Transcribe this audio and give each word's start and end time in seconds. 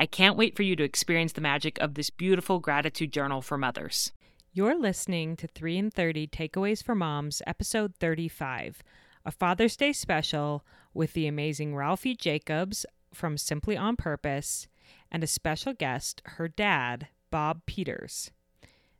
I 0.00 0.06
can't 0.06 0.38
wait 0.38 0.56
for 0.56 0.62
you 0.62 0.76
to 0.76 0.82
experience 0.82 1.34
the 1.34 1.42
magic 1.42 1.78
of 1.78 1.92
this 1.92 2.08
beautiful 2.08 2.58
gratitude 2.58 3.12
journal 3.12 3.42
for 3.42 3.58
mothers. 3.58 4.12
You're 4.50 4.74
listening 4.74 5.36
to 5.36 5.46
3 5.46 5.76
in 5.76 5.90
30 5.90 6.26
Takeaways 6.26 6.82
for 6.82 6.94
Moms, 6.94 7.42
episode 7.46 7.94
35, 8.00 8.82
a 9.26 9.30
Father's 9.30 9.76
Day 9.76 9.92
special 9.92 10.64
with 10.94 11.12
the 11.12 11.26
amazing 11.26 11.76
Ralphie 11.76 12.16
Jacobs 12.16 12.86
from 13.12 13.36
Simply 13.36 13.76
on 13.76 13.94
Purpose 13.94 14.68
and 15.12 15.22
a 15.22 15.26
special 15.26 15.74
guest, 15.74 16.22
her 16.24 16.48
dad, 16.48 17.08
Bob 17.30 17.66
Peters. 17.66 18.30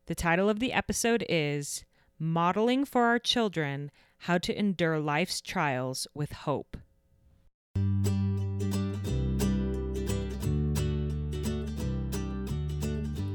The 0.05 0.15
title 0.15 0.51
of 0.51 0.59
the 0.59 0.75
episode 0.75 1.25
is 1.31 1.87
Modeling 2.19 2.85
for 2.85 3.05
Our 3.05 3.19
Children 3.19 3.91
How 4.19 4.37
to 4.37 4.59
Endure 4.59 5.01
Life's 5.01 5.41
Trials 5.41 6.07
with 6.13 6.33
Hope. 6.33 6.77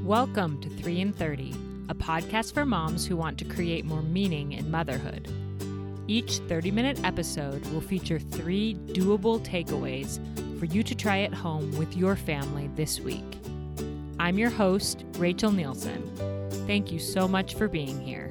Welcome 0.05 0.61
to 0.61 0.69
3 0.69 1.01
in 1.01 1.13
30, 1.13 1.55
a 1.89 1.95
podcast 1.95 2.53
for 2.53 2.63
moms 2.63 3.07
who 3.07 3.17
want 3.17 3.39
to 3.39 3.43
create 3.43 3.85
more 3.85 4.03
meaning 4.03 4.51
in 4.51 4.69
motherhood. 4.69 5.27
Each 6.07 6.37
30 6.47 6.69
minute 6.69 7.03
episode 7.03 7.65
will 7.69 7.81
feature 7.81 8.19
three 8.19 8.75
doable 8.89 9.43
takeaways 9.43 10.19
for 10.59 10.65
you 10.65 10.83
to 10.83 10.93
try 10.93 11.21
at 11.21 11.33
home 11.33 11.75
with 11.75 11.97
your 11.97 12.15
family 12.15 12.69
this 12.75 12.99
week. 12.99 13.23
I'm 14.19 14.37
your 14.37 14.51
host, 14.51 15.03
Rachel 15.17 15.51
Nielsen. 15.51 16.51
Thank 16.67 16.91
you 16.91 16.99
so 16.99 17.27
much 17.27 17.55
for 17.55 17.67
being 17.67 17.99
here. 17.99 18.27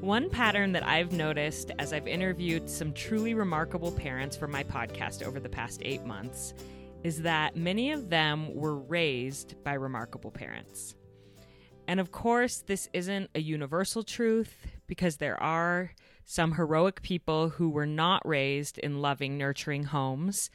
One 0.00 0.30
pattern 0.30 0.72
that 0.72 0.88
I've 0.88 1.12
noticed 1.12 1.70
as 1.78 1.92
I've 1.92 2.08
interviewed 2.08 2.70
some 2.70 2.94
truly 2.94 3.34
remarkable 3.34 3.92
parents 3.92 4.38
for 4.38 4.48
my 4.48 4.64
podcast 4.64 5.22
over 5.22 5.38
the 5.38 5.50
past 5.50 5.82
eight 5.84 6.06
months 6.06 6.54
is 7.04 7.22
that 7.22 7.54
many 7.54 7.92
of 7.92 8.08
them 8.08 8.52
were 8.54 8.76
raised 8.76 9.62
by 9.62 9.74
remarkable 9.74 10.30
parents. 10.30 10.96
And 11.86 12.00
of 12.00 12.10
course, 12.10 12.64
this 12.66 12.88
isn't 12.94 13.30
a 13.34 13.40
universal 13.40 14.02
truth 14.02 14.66
because 14.86 15.18
there 15.18 15.40
are 15.40 15.92
some 16.24 16.52
heroic 16.52 17.02
people 17.02 17.50
who 17.50 17.68
were 17.68 17.86
not 17.86 18.26
raised 18.26 18.78
in 18.78 19.02
loving, 19.02 19.36
nurturing 19.36 19.84
homes, 19.84 20.48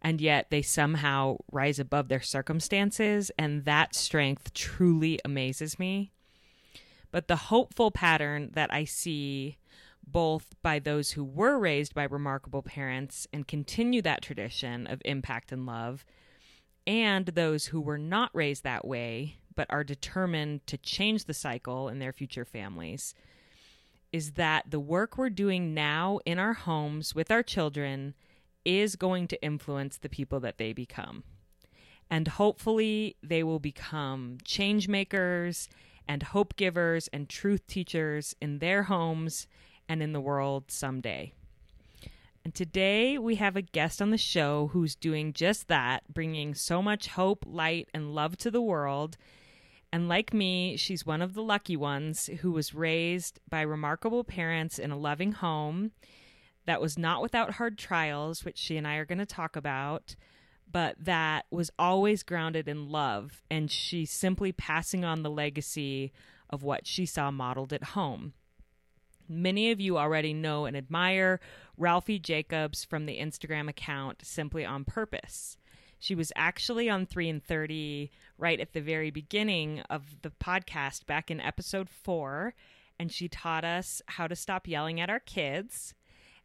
and 0.00 0.20
yet 0.20 0.46
they 0.50 0.62
somehow 0.62 1.38
rise 1.50 1.80
above 1.80 2.06
their 2.06 2.20
circumstances, 2.20 3.32
and 3.36 3.64
that 3.64 3.96
strength 3.96 4.54
truly 4.54 5.18
amazes 5.24 5.76
me. 5.78 6.12
But 7.10 7.26
the 7.26 7.36
hopeful 7.36 7.90
pattern 7.90 8.50
that 8.54 8.72
I 8.72 8.84
see 8.84 9.58
both 10.06 10.54
by 10.62 10.78
those 10.78 11.12
who 11.12 11.24
were 11.24 11.58
raised 11.58 11.94
by 11.94 12.04
remarkable 12.04 12.62
parents 12.62 13.26
and 13.32 13.48
continue 13.48 14.00
that 14.02 14.22
tradition 14.22 14.86
of 14.86 15.02
impact 15.04 15.50
and 15.52 15.66
love, 15.66 16.04
and 16.86 17.26
those 17.26 17.66
who 17.66 17.80
were 17.80 17.98
not 17.98 18.30
raised 18.32 18.62
that 18.62 18.86
way 18.86 19.36
but 19.56 19.66
are 19.70 19.82
determined 19.82 20.64
to 20.66 20.76
change 20.76 21.24
the 21.24 21.34
cycle 21.34 21.88
in 21.88 21.98
their 21.98 22.12
future 22.12 22.44
families, 22.44 23.14
is 24.12 24.32
that 24.32 24.70
the 24.70 24.78
work 24.78 25.16
we're 25.16 25.30
doing 25.30 25.74
now 25.74 26.20
in 26.24 26.38
our 26.38 26.52
homes 26.52 27.14
with 27.14 27.30
our 27.30 27.42
children 27.42 28.14
is 28.64 28.96
going 28.96 29.26
to 29.26 29.42
influence 29.42 29.96
the 29.96 30.08
people 30.08 30.40
that 30.40 30.58
they 30.58 30.72
become. 30.72 31.24
And 32.10 32.28
hopefully, 32.28 33.16
they 33.22 33.42
will 33.42 33.58
become 33.58 34.38
change 34.44 34.86
makers 34.88 35.68
and 36.06 36.22
hope 36.22 36.54
givers 36.56 37.08
and 37.08 37.28
truth 37.28 37.66
teachers 37.66 38.36
in 38.40 38.58
their 38.58 38.84
homes 38.84 39.48
and 39.88 40.02
in 40.02 40.12
the 40.12 40.20
world 40.20 40.64
someday. 40.68 41.32
And 42.44 42.54
today 42.54 43.18
we 43.18 43.34
have 43.36 43.56
a 43.56 43.62
guest 43.62 44.00
on 44.00 44.10
the 44.10 44.18
show 44.18 44.70
who's 44.72 44.94
doing 44.94 45.32
just 45.32 45.66
that, 45.66 46.04
bringing 46.12 46.54
so 46.54 46.80
much 46.80 47.08
hope, 47.08 47.44
light, 47.44 47.88
and 47.92 48.14
love 48.14 48.36
to 48.38 48.52
the 48.52 48.62
world. 48.62 49.16
And 49.92 50.08
like 50.08 50.32
me, 50.32 50.76
she's 50.76 51.04
one 51.04 51.22
of 51.22 51.34
the 51.34 51.42
lucky 51.42 51.76
ones 51.76 52.30
who 52.42 52.52
was 52.52 52.74
raised 52.74 53.40
by 53.48 53.62
remarkable 53.62 54.22
parents 54.22 54.78
in 54.78 54.92
a 54.92 54.96
loving 54.96 55.32
home 55.32 55.90
that 56.66 56.80
was 56.80 56.98
not 56.98 57.22
without 57.22 57.54
hard 57.54 57.78
trials, 57.78 58.44
which 58.44 58.58
she 58.58 58.76
and 58.76 58.86
I 58.86 58.96
are 58.96 59.04
going 59.04 59.18
to 59.18 59.26
talk 59.26 59.56
about, 59.56 60.14
but 60.70 60.96
that 61.00 61.46
was 61.50 61.70
always 61.78 62.22
grounded 62.22 62.68
in 62.68 62.90
love. 62.90 63.42
And 63.50 63.70
she's 63.70 64.10
simply 64.10 64.52
passing 64.52 65.04
on 65.04 65.22
the 65.22 65.30
legacy 65.30 66.12
of 66.50 66.62
what 66.62 66.86
she 66.86 67.06
saw 67.06 67.30
modeled 67.30 67.72
at 67.72 67.82
home. 67.82 68.34
Many 69.28 69.70
of 69.70 69.80
you 69.80 69.98
already 69.98 70.32
know 70.32 70.66
and 70.66 70.76
admire 70.76 71.40
Ralphie 71.76 72.18
Jacobs 72.18 72.84
from 72.84 73.06
the 73.06 73.18
Instagram 73.18 73.68
account 73.68 74.24
Simply 74.24 74.64
on 74.64 74.84
Purpose. 74.84 75.58
She 75.98 76.14
was 76.14 76.32
actually 76.36 76.88
on 76.88 77.06
3 77.06 77.28
in 77.28 77.40
30 77.40 78.10
right 78.38 78.60
at 78.60 78.72
the 78.72 78.80
very 78.80 79.10
beginning 79.10 79.80
of 79.90 80.22
the 80.22 80.30
podcast 80.30 81.06
back 81.06 81.30
in 81.30 81.40
episode 81.40 81.88
4 81.88 82.54
and 82.98 83.12
she 83.12 83.28
taught 83.28 83.64
us 83.64 84.00
how 84.06 84.26
to 84.26 84.36
stop 84.36 84.66
yelling 84.66 85.00
at 85.00 85.10
our 85.10 85.20
kids. 85.20 85.94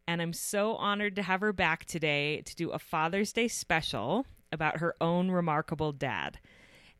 And 0.06 0.20
I'm 0.20 0.32
so 0.32 0.74
honored 0.76 1.16
to 1.16 1.22
have 1.22 1.40
her 1.40 1.52
back 1.52 1.84
today 1.84 2.42
to 2.42 2.56
do 2.56 2.70
a 2.70 2.78
Father's 2.78 3.32
Day 3.32 3.48
special 3.48 4.26
about 4.50 4.78
her 4.78 4.94
own 5.00 5.30
remarkable 5.30 5.92
dad. 5.92 6.38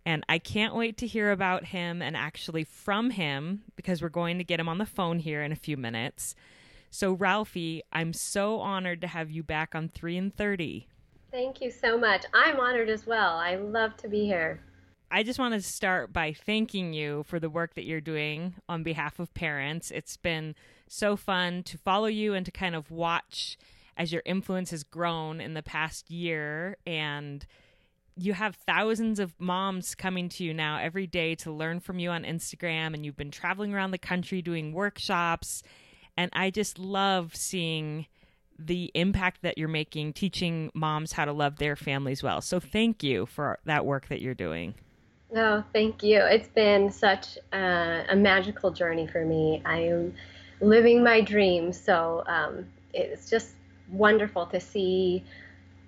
And 0.04 0.24
I 0.28 0.38
can't 0.38 0.74
wait 0.74 0.96
to 0.98 1.06
hear 1.06 1.30
about 1.30 1.66
him 1.66 2.02
and 2.02 2.16
actually 2.16 2.64
from 2.64 3.10
him 3.10 3.62
because 3.76 4.02
we're 4.02 4.08
going 4.08 4.38
to 4.38 4.44
get 4.44 4.58
him 4.58 4.68
on 4.68 4.78
the 4.78 4.86
phone 4.86 5.18
here 5.18 5.42
in 5.42 5.52
a 5.52 5.56
few 5.56 5.76
minutes. 5.76 6.34
So, 6.90 7.12
Ralphie, 7.12 7.82
I'm 7.92 8.12
so 8.12 8.60
honored 8.60 9.00
to 9.00 9.06
have 9.06 9.30
you 9.30 9.42
back 9.42 9.74
on 9.74 9.88
3 9.88 10.16
in 10.16 10.30
30. 10.30 10.88
Thank 11.30 11.62
you 11.62 11.70
so 11.70 11.96
much. 11.96 12.26
I'm 12.34 12.60
honored 12.60 12.90
as 12.90 13.06
well. 13.06 13.38
I 13.38 13.54
love 13.56 13.96
to 13.98 14.08
be 14.08 14.26
here. 14.26 14.60
I 15.10 15.22
just 15.22 15.38
want 15.38 15.54
to 15.54 15.62
start 15.62 16.12
by 16.12 16.32
thanking 16.32 16.92
you 16.92 17.22
for 17.24 17.38
the 17.38 17.50
work 17.50 17.74
that 17.74 17.84
you're 17.84 18.00
doing 18.00 18.54
on 18.68 18.82
behalf 18.82 19.18
of 19.18 19.32
parents. 19.34 19.90
It's 19.90 20.16
been 20.16 20.54
so 20.88 21.16
fun 21.16 21.62
to 21.64 21.78
follow 21.78 22.06
you 22.06 22.34
and 22.34 22.44
to 22.46 22.52
kind 22.52 22.74
of 22.74 22.90
watch 22.90 23.58
as 23.96 24.12
your 24.12 24.22
influence 24.24 24.70
has 24.70 24.84
grown 24.84 25.40
in 25.40 25.54
the 25.54 25.62
past 25.62 26.10
year 26.10 26.76
and 26.86 27.46
you 28.16 28.34
have 28.34 28.56
thousands 28.66 29.18
of 29.18 29.34
moms 29.38 29.94
coming 29.94 30.28
to 30.30 30.44
you 30.44 30.52
now 30.52 30.78
every 30.78 31.06
day 31.06 31.34
to 31.36 31.52
learn 31.52 31.80
from 31.80 31.98
you 31.98 32.10
on 32.10 32.24
Instagram, 32.24 32.94
and 32.94 33.04
you've 33.04 33.16
been 33.16 33.30
traveling 33.30 33.74
around 33.74 33.90
the 33.90 33.98
country 33.98 34.42
doing 34.42 34.72
workshops. 34.72 35.62
And 36.16 36.30
I 36.34 36.50
just 36.50 36.78
love 36.78 37.34
seeing 37.34 38.06
the 38.58 38.90
impact 38.94 39.42
that 39.42 39.56
you're 39.56 39.68
making 39.68 40.12
teaching 40.12 40.70
moms 40.74 41.12
how 41.12 41.24
to 41.24 41.32
love 41.32 41.56
their 41.56 41.74
families 41.74 42.22
well. 42.22 42.40
So 42.40 42.60
thank 42.60 43.02
you 43.02 43.26
for 43.26 43.58
that 43.64 43.86
work 43.86 44.08
that 44.08 44.20
you're 44.20 44.34
doing. 44.34 44.74
Oh, 45.34 45.64
thank 45.72 46.02
you. 46.02 46.18
It's 46.18 46.48
been 46.48 46.90
such 46.90 47.38
a, 47.52 48.04
a 48.10 48.16
magical 48.16 48.70
journey 48.70 49.06
for 49.06 49.24
me. 49.24 49.62
I 49.64 49.78
am 49.78 50.14
living 50.60 51.02
my 51.02 51.22
dream. 51.22 51.72
So 51.72 52.22
um, 52.26 52.66
it's 52.92 53.30
just 53.30 53.54
wonderful 53.90 54.46
to 54.46 54.60
see 54.60 55.24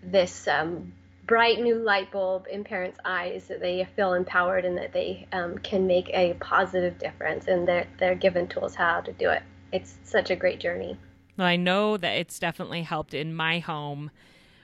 this 0.02 0.48
um, 0.48 0.92
bright 1.26 1.60
new 1.60 1.76
light 1.76 2.10
bulb 2.10 2.46
in 2.50 2.64
parents' 2.64 2.98
eyes 3.04 3.46
that 3.48 3.60
they 3.60 3.86
feel 3.96 4.14
empowered 4.14 4.64
and 4.64 4.76
that 4.76 4.92
they 4.92 5.26
um, 5.32 5.58
can 5.58 5.86
make 5.86 6.10
a 6.10 6.34
positive 6.34 6.98
difference 6.98 7.46
and 7.46 7.66
they're, 7.66 7.86
they're 7.98 8.14
given 8.14 8.46
tools 8.46 8.74
how 8.74 9.00
to 9.00 9.12
do 9.12 9.30
it. 9.30 9.42
It's 9.72 9.96
such 10.04 10.30
a 10.30 10.36
great 10.36 10.60
journey. 10.60 10.98
Well, 11.36 11.46
I 11.46 11.56
know 11.56 11.96
that 11.96 12.12
it's 12.12 12.38
definitely 12.38 12.82
helped 12.82 13.14
in 13.14 13.34
my 13.34 13.58
home 13.58 14.10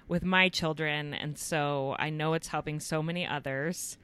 with 0.07 0.25
my 0.25 0.49
children. 0.49 1.15
And 1.15 1.39
so 1.39 1.97
I 1.99 2.11
know 2.11 2.35
it's 2.35 2.49
helping 2.49 2.81
so 2.81 3.03
many 3.03 3.27
others. 3.27 3.97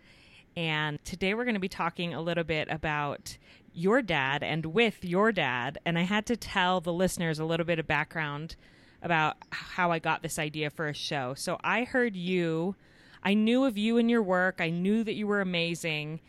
And 0.56 1.04
today 1.04 1.34
we're 1.34 1.44
going 1.44 1.54
to 1.54 1.60
be 1.60 1.68
talking 1.68 2.14
a 2.14 2.22
little 2.22 2.44
bit 2.44 2.68
about 2.70 3.36
your 3.74 4.00
dad 4.02 4.42
and 4.42 4.66
with 4.66 5.04
your 5.04 5.32
dad. 5.32 5.78
And 5.84 5.98
I 5.98 6.02
had 6.02 6.24
to 6.26 6.36
tell 6.36 6.80
the 6.80 6.92
listeners 6.92 7.38
a 7.38 7.44
little 7.44 7.66
bit 7.66 7.78
of 7.78 7.86
background 7.86 8.56
about 9.02 9.36
how 9.50 9.92
I 9.92 9.98
got 9.98 10.22
this 10.22 10.38
idea 10.38 10.70
for 10.70 10.88
a 10.88 10.94
show. 10.94 11.34
So 11.34 11.58
I 11.62 11.84
heard 11.84 12.16
you, 12.16 12.74
I 13.22 13.34
knew 13.34 13.64
of 13.64 13.76
you 13.76 13.98
and 13.98 14.10
your 14.10 14.22
work, 14.22 14.60
I 14.60 14.70
knew 14.70 15.04
that 15.04 15.14
you 15.14 15.26
were 15.26 15.40
amazing. 15.40 16.20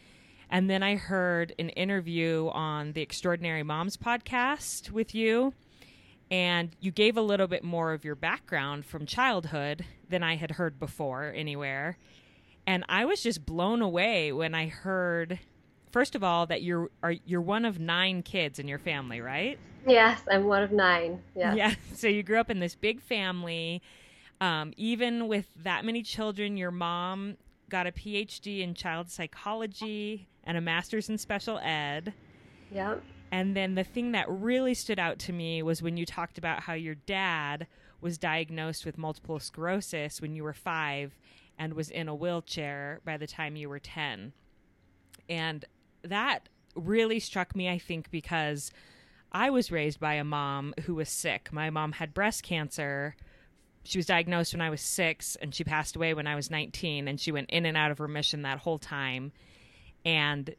And 0.50 0.70
then 0.70 0.82
I 0.82 0.96
heard 0.96 1.54
an 1.60 1.70
interview 1.70 2.50
on 2.54 2.94
the 2.94 3.02
Extraordinary 3.02 3.64
Moms 3.64 3.98
podcast 3.98 4.92
with 4.92 5.14
you. 5.14 5.54
And 6.32 6.76
you 6.80 6.92
gave 6.92 7.18
a 7.18 7.22
little 7.22 7.48
bit 7.48 7.64
more 7.64 7.94
of 7.94 8.04
your 8.04 8.16
background 8.16 8.86
from 8.86 9.06
childhood 9.06 9.86
than 10.10 10.24
I 10.24 10.36
had 10.36 10.52
heard 10.52 10.80
before 10.80 11.34
anywhere. 11.36 11.98
And 12.66 12.84
I 12.90 13.06
was 13.06 13.24
just 13.24 13.46
blown 13.46 13.82
away 13.82 14.32
when 14.32 14.54
I 14.54 14.68
heard 14.68 15.40
first 15.92 16.16
of 16.16 16.24
all 16.24 16.46
that 16.48 16.62
you're 16.62 16.90
are 17.04 17.14
you're 17.26 17.42
one 17.42 17.66
of 17.66 17.80
nine 17.80 18.24
kids 18.24 18.60
in 18.60 18.68
your 18.68 18.80
family, 18.80 19.22
right? 19.22 19.58
Yes, 19.86 20.22
I'm 20.30 20.46
one 20.46 20.64
of 20.64 20.72
nine. 20.72 21.22
Yeah. 21.36 21.54
Yeah. 21.54 21.74
So 21.96 22.08
you 22.08 22.24
grew 22.24 22.40
up 22.40 22.50
in 22.50 22.60
this 22.60 22.76
big 22.76 23.02
family. 23.02 23.82
Um, 24.40 24.74
even 24.78 25.28
with 25.28 25.48
that 25.64 25.84
many 25.84 26.04
children, 26.04 26.58
your 26.58 26.70
mom 26.70 27.38
got 27.70 27.88
a 27.88 27.92
PhD 27.92 28.62
in 28.62 28.76
child 28.76 29.10
psychology 29.10 30.28
and 30.44 30.58
a 30.58 30.62
master's 30.62 31.10
in 31.10 31.18
special 31.18 31.58
ed. 31.60 32.14
Yep. 32.72 33.04
And 33.32 33.56
then 33.56 33.76
the 33.76 33.84
thing 33.84 34.12
that 34.12 34.30
really 34.30 34.74
stood 34.74 35.00
out 35.00 35.20
to 35.20 35.34
me 35.34 35.64
was 35.64 35.82
when 35.82 35.98
you 35.98 36.06
talked 36.06 36.38
about 36.38 36.62
how 36.62 36.74
your 36.74 36.96
dad 36.96 37.68
was 38.00 38.18
diagnosed 38.18 38.86
with 38.86 38.98
multiple 38.98 39.40
sclerosis 39.40 40.22
when 40.22 40.36
you 40.36 40.44
were 40.44 40.54
five 40.54 41.18
and 41.58 41.74
was 41.74 41.90
in 41.90 42.08
a 42.08 42.16
wheelchair 42.16 43.02
by 43.04 43.18
the 43.18 43.28
time 43.28 43.56
you 43.56 43.68
were 43.68 43.80
10. 43.80 44.34
And 45.28 45.66
that 46.04 46.50
really 46.76 47.20
struck 47.20 47.56
me, 47.56 47.70
I 47.70 47.78
think, 47.78 48.12
because 48.12 48.72
I 49.32 49.50
was 49.50 49.72
raised 49.72 50.00
by 50.00 50.14
a 50.14 50.24
mom 50.24 50.74
who 50.86 50.96
was 50.96 51.10
sick. 51.10 51.50
My 51.52 51.70
mom 51.70 51.94
had 51.94 52.14
breast 52.14 52.44
cancer. 52.44 53.16
She 53.84 53.98
was 53.98 54.06
diagnosed 54.06 54.54
when 54.54 54.62
I 54.62 54.70
was 54.70 54.82
six, 54.82 55.36
and 55.38 55.54
she 55.54 55.64
passed 55.64 55.96
away 55.96 56.14
when 56.14 56.28
I 56.28 56.36
was 56.36 56.52
19, 56.52 57.08
and 57.08 57.20
she 57.20 57.32
went 57.32 57.50
in 57.50 57.66
and 57.66 57.78
out 57.78 57.92
of 57.92 58.00
remission 58.00 58.42
that 58.42 58.60
whole 58.60 58.78
time. 58.78 59.32
And 60.06 60.56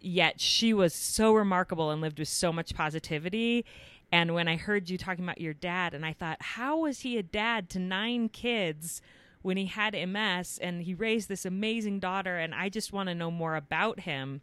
yet 0.00 0.40
she 0.40 0.72
was 0.72 0.94
so 0.94 1.32
remarkable 1.34 1.90
and 1.90 2.00
lived 2.00 2.18
with 2.18 2.28
so 2.28 2.52
much 2.52 2.74
positivity. 2.74 3.64
And 4.12 4.34
when 4.34 4.46
I 4.46 4.56
heard 4.56 4.88
you 4.88 4.98
talking 4.98 5.24
about 5.24 5.40
your 5.40 5.54
dad, 5.54 5.94
and 5.94 6.06
I 6.06 6.12
thought, 6.12 6.38
how 6.40 6.78
was 6.78 7.00
he 7.00 7.18
a 7.18 7.22
dad 7.22 7.68
to 7.70 7.78
nine 7.78 8.28
kids 8.28 9.02
when 9.42 9.56
he 9.56 9.66
had 9.66 9.94
MS 9.94 10.58
and 10.58 10.82
he 10.82 10.94
raised 10.94 11.28
this 11.28 11.44
amazing 11.44 11.98
daughter? 11.98 12.38
And 12.38 12.54
I 12.54 12.68
just 12.68 12.92
want 12.92 13.08
to 13.08 13.14
know 13.14 13.30
more 13.30 13.56
about 13.56 14.00
him. 14.00 14.42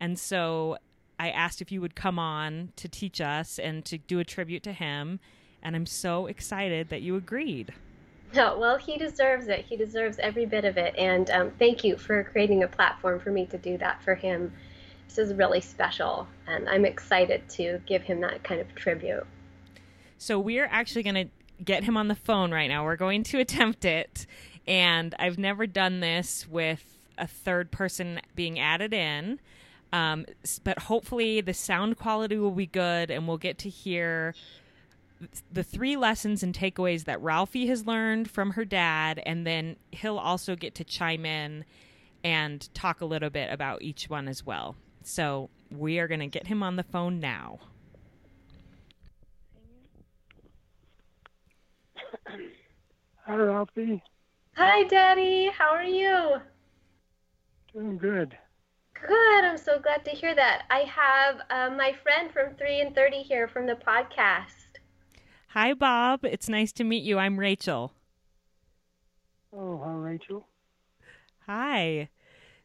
And 0.00 0.18
so 0.18 0.78
I 1.18 1.30
asked 1.30 1.62
if 1.62 1.70
you 1.70 1.80
would 1.80 1.94
come 1.94 2.18
on 2.18 2.72
to 2.76 2.88
teach 2.88 3.20
us 3.20 3.58
and 3.58 3.84
to 3.86 3.98
do 3.98 4.18
a 4.18 4.24
tribute 4.24 4.62
to 4.64 4.72
him. 4.72 5.20
And 5.62 5.74
I'm 5.74 5.86
so 5.86 6.26
excited 6.26 6.88
that 6.90 7.02
you 7.02 7.16
agreed. 7.16 7.72
No, 8.34 8.58
well, 8.60 8.76
he 8.76 8.98
deserves 8.98 9.48
it. 9.48 9.64
He 9.64 9.76
deserves 9.76 10.18
every 10.18 10.46
bit 10.46 10.64
of 10.64 10.76
it. 10.76 10.94
And 10.96 11.30
um, 11.30 11.50
thank 11.58 11.84
you 11.84 11.96
for 11.96 12.24
creating 12.24 12.62
a 12.62 12.68
platform 12.68 13.20
for 13.20 13.30
me 13.30 13.46
to 13.46 13.58
do 13.58 13.78
that 13.78 14.02
for 14.02 14.14
him. 14.14 14.52
This 15.08 15.18
is 15.18 15.34
really 15.34 15.60
special. 15.60 16.26
And 16.46 16.68
I'm 16.68 16.84
excited 16.84 17.48
to 17.50 17.80
give 17.86 18.02
him 18.02 18.20
that 18.20 18.42
kind 18.42 18.60
of 18.60 18.74
tribute. 18.74 19.26
So 20.18 20.38
we're 20.38 20.66
actually 20.66 21.04
going 21.04 21.28
to 21.28 21.64
get 21.64 21.84
him 21.84 21.96
on 21.96 22.08
the 22.08 22.14
phone 22.14 22.52
right 22.52 22.68
now. 22.68 22.84
We're 22.84 22.96
going 22.96 23.22
to 23.24 23.38
attempt 23.40 23.84
it. 23.84 24.26
And 24.66 25.14
I've 25.18 25.38
never 25.38 25.66
done 25.66 26.00
this 26.00 26.48
with 26.48 26.82
a 27.16 27.26
third 27.26 27.70
person 27.70 28.20
being 28.34 28.58
added 28.58 28.92
in. 28.92 29.38
Um, 29.94 30.26
but 30.64 30.80
hopefully 30.80 31.40
the 31.40 31.54
sound 31.54 31.96
quality 31.98 32.36
will 32.36 32.50
be 32.50 32.66
good 32.66 33.12
and 33.12 33.28
we'll 33.28 33.38
get 33.38 33.58
to 33.58 33.68
hear 33.68 34.34
the 35.52 35.62
three 35.62 35.96
lessons 35.96 36.42
and 36.42 36.52
takeaways 36.52 37.04
that 37.04 37.22
Ralphie 37.22 37.68
has 37.68 37.86
learned 37.86 38.28
from 38.28 38.50
her 38.50 38.64
dad, 38.64 39.22
and 39.24 39.46
then 39.46 39.76
he'll 39.92 40.18
also 40.18 40.56
get 40.56 40.74
to 40.74 40.84
chime 40.84 41.24
in 41.24 41.64
and 42.24 42.68
talk 42.74 43.00
a 43.00 43.04
little 43.04 43.30
bit 43.30 43.52
about 43.52 43.82
each 43.82 44.10
one 44.10 44.26
as 44.26 44.44
well. 44.44 44.74
So 45.04 45.48
we 45.70 46.00
are 46.00 46.08
going 46.08 46.18
to 46.18 46.26
get 46.26 46.48
him 46.48 46.64
on 46.64 46.74
the 46.74 46.82
phone 46.82 47.20
now. 47.20 47.60
Hi, 53.26 53.36
Ralphie. 53.36 54.02
Hi, 54.56 54.82
Daddy. 54.88 55.50
How 55.56 55.70
are 55.70 55.84
you? 55.84 56.40
Doing 57.72 57.96
good. 57.96 58.36
Good. 59.06 59.44
I'm 59.44 59.58
so 59.58 59.78
glad 59.78 60.04
to 60.06 60.12
hear 60.12 60.34
that. 60.34 60.62
I 60.70 60.80
have 60.80 61.40
uh, 61.50 61.74
my 61.74 61.92
friend 62.02 62.30
from 62.32 62.54
3 62.54 62.80
in 62.80 62.94
30 62.94 63.18
here 63.18 63.48
from 63.48 63.66
the 63.66 63.74
podcast. 63.74 64.80
Hi, 65.48 65.74
Bob. 65.74 66.24
It's 66.24 66.48
nice 66.48 66.72
to 66.72 66.84
meet 66.84 67.04
you. 67.04 67.18
I'm 67.18 67.38
Rachel. 67.38 67.92
Oh, 69.52 69.80
hi, 69.84 69.92
Rachel. 69.92 70.46
Hi. 71.46 72.08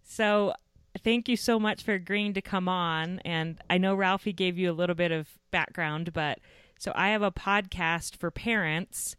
So, 0.01 0.53
thank 1.03 1.27
you 1.27 1.35
so 1.35 1.59
much 1.59 1.83
for 1.83 1.93
agreeing 1.93 2.33
to 2.35 2.41
come 2.41 2.69
on. 2.69 3.19
And 3.19 3.59
I 3.69 3.77
know 3.77 3.93
Ralphie 3.93 4.33
gave 4.33 4.57
you 4.57 4.71
a 4.71 4.73
little 4.73 4.95
bit 4.95 5.11
of 5.11 5.27
background, 5.51 6.13
but 6.13 6.39
so 6.79 6.93
I 6.95 7.09
have 7.09 7.21
a 7.21 7.31
podcast 7.31 8.15
for 8.15 8.31
parents, 8.31 9.17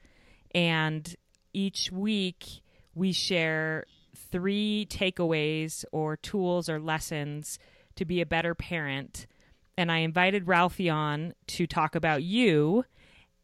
and 0.55 1.14
each 1.52 1.93
week 1.93 2.62
we 2.94 3.12
share 3.12 3.84
three 4.14 4.86
takeaways 4.90 5.84
or 5.92 6.16
tools 6.16 6.68
or 6.68 6.80
lessons 6.80 7.58
to 7.96 8.04
be 8.04 8.20
a 8.20 8.26
better 8.26 8.54
parent. 8.54 9.26
And 9.76 9.90
I 9.90 9.98
invited 9.98 10.46
Ralphie 10.46 10.90
on 10.90 11.34
to 11.48 11.66
talk 11.66 11.94
about 11.94 12.22
you 12.22 12.84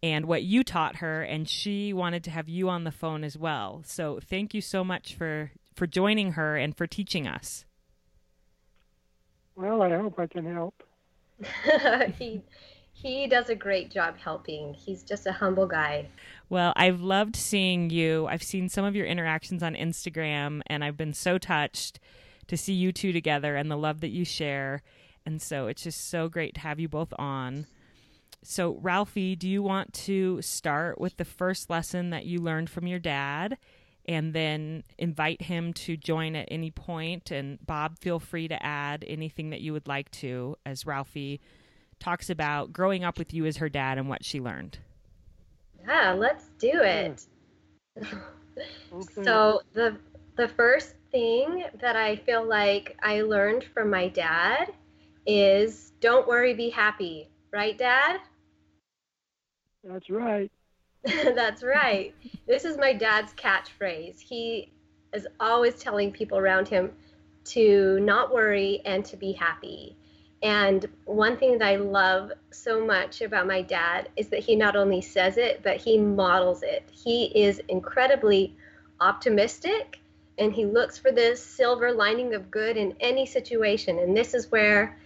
and 0.03 0.27
what 0.27 0.43
you 0.43 0.63
taught 0.63 0.97
her 0.97 1.23
and 1.23 1.49
she 1.49 1.93
wanted 1.93 2.23
to 2.25 2.31
have 2.31 2.49
you 2.49 2.69
on 2.69 2.85
the 2.85 2.91
phone 2.91 3.25
as 3.25 3.37
well. 3.37 3.83
So 3.85 4.21
thank 4.23 4.55
you 4.55 4.61
so 4.61 4.85
much 4.85 5.15
for 5.15 5.53
for 5.75 5.87
joining 5.87 6.33
her 6.33 6.57
and 6.57 6.77
for 6.77 6.87
teaching 6.87 7.27
us. 7.27 7.65
Well, 9.55 9.83
I 9.83 9.91
hope 9.91 10.19
I 10.19 10.27
can 10.27 10.51
help. 10.51 10.83
he 12.19 12.43
he 12.93 13.27
does 13.27 13.51
a 13.51 13.55
great 13.55 13.91
job 13.91 14.17
helping. 14.17 14.73
He's 14.73 15.03
just 15.03 15.27
a 15.27 15.33
humble 15.33 15.67
guy. 15.67 16.09
Well, 16.49 16.73
I've 16.77 17.01
loved 17.01 17.35
seeing 17.35 17.91
you. 17.91 18.27
I've 18.29 18.43
seen 18.43 18.69
some 18.69 18.85
of 18.85 18.95
your 18.95 19.07
interactions 19.07 19.63
on 19.63 19.75
Instagram, 19.75 20.63
and 20.69 20.85
I've 20.85 20.97
been 20.97 21.15
so 21.15 21.39
touched 21.39 21.99
to 22.47 22.57
see 22.57 22.73
you 22.73 22.93
two 22.93 23.13
together 23.13 23.57
and 23.57 23.71
the 23.71 23.77
love 23.77 24.01
that 24.01 24.11
you 24.11 24.25
share. 24.25 24.83
And 25.25 25.43
so 25.43 25.67
it's 25.67 25.83
just 25.83 26.09
so 26.09 26.29
great 26.29 26.55
to 26.55 26.61
have 26.61 26.79
you 26.79 26.89
both 26.89 27.13
on. 27.19 27.67
So, 28.45 28.79
Ralphie, 28.81 29.35
do 29.35 29.49
you 29.49 29.61
want 29.61 29.93
to 29.95 30.41
start 30.41 31.01
with 31.01 31.17
the 31.17 31.25
first 31.25 31.69
lesson 31.69 32.11
that 32.11 32.27
you 32.27 32.39
learned 32.39 32.71
from 32.71 32.87
your 32.87 33.01
dad 33.01 33.59
and 34.09 34.33
then 34.33 34.85
invite 34.99 35.43
him 35.43 35.73
to 35.73 35.97
join 35.97 36.37
at 36.37 36.47
any 36.49 36.71
point? 36.71 37.33
And 37.33 37.59
Bob, 37.67 37.99
feel 37.99 38.21
free 38.21 38.47
to 38.47 38.65
add 38.65 39.05
anything 39.09 39.51
that 39.51 39.63
you 39.63 39.73
would 39.73 39.89
like 39.89 40.13
to 40.13 40.57
as 40.65 40.87
Ralphie 40.87 41.41
talks 41.99 42.31
about 42.31 42.73
growing 42.73 43.03
up 43.03 43.19
with 43.19 43.35
you 43.35 43.47
as 43.47 43.57
her 43.57 43.69
dad 43.69 43.99
and 43.99 44.09
what 44.09 44.25
she 44.25 44.39
learned. 44.39 44.79
Yeah, 45.87 46.13
let's 46.13 46.51
do 46.59 46.73
mm. 46.73 46.87
it. 46.87 47.27
okay. 47.99 48.17
Mm-hmm. 48.91 49.25
So 49.25 49.61
the 49.75 49.99
the 50.37 50.49
first 50.49 50.95
thing 51.11 51.65
that 51.81 51.95
I 51.95 52.17
feel 52.17 52.43
like 52.43 52.97
I 53.03 53.21
learned 53.21 53.65
from 53.75 53.91
my 53.91 54.09
dad 54.09 54.73
is 55.27 55.93
don't 56.01 56.27
worry, 56.27 56.55
be 56.55 56.71
happy. 56.71 57.29
Right, 57.53 57.77
Dad? 57.77 58.21
That's 59.85 60.11
right. 60.11 60.51
That's 61.05 61.63
right. 61.63 62.15
this 62.47 62.65
is 62.65 62.77
my 62.77 62.93
dad's 62.93 63.33
catchphrase. 63.35 64.21
He 64.21 64.73
is 65.13 65.27
always 65.39 65.77
telling 65.77 66.13
people 66.13 66.39
around 66.39 66.69
him 66.69 66.93
to 67.45 68.01
not 68.01 68.35
worry 68.35 68.83
and 68.85 69.05
to 69.05 69.17
be 69.17 69.33
happy. 69.33 69.97
And 70.43 70.87
one 71.07 71.37
thing 71.37 71.59
that 71.59 71.67
I 71.67 71.77
love 71.77 72.31
so 72.51 72.85
much 72.85 73.23
about 73.23 73.47
my 73.47 73.63
dad 73.63 74.11
is 74.17 74.29
that 74.29 74.41
he 74.41 74.55
not 74.55 74.77
only 74.77 75.01
says 75.01 75.39
it, 75.39 75.63
but 75.63 75.79
he 75.79 75.99
models 75.99 76.63
it. 76.63 76.89
He 76.93 77.27
is 77.35 77.61
incredibly 77.69 78.55
optimistic 79.01 80.01
and 80.39 80.53
he 80.53 80.67
looks 80.67 80.99
for 80.99 81.11
this 81.11 81.43
silver 81.43 81.93
lining 81.93 82.35
of 82.35 82.51
good 82.51 82.77
in 82.77 82.95
any 83.01 83.25
situation. 83.25 83.99
And 83.99 84.17
this 84.17 84.35
is 84.35 84.51
where 84.53 84.99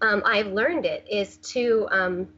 um, 0.00 0.22
I've 0.24 0.48
learned 0.48 0.86
it 0.86 1.06
is 1.10 1.36
to 1.52 1.86
um, 1.90 2.28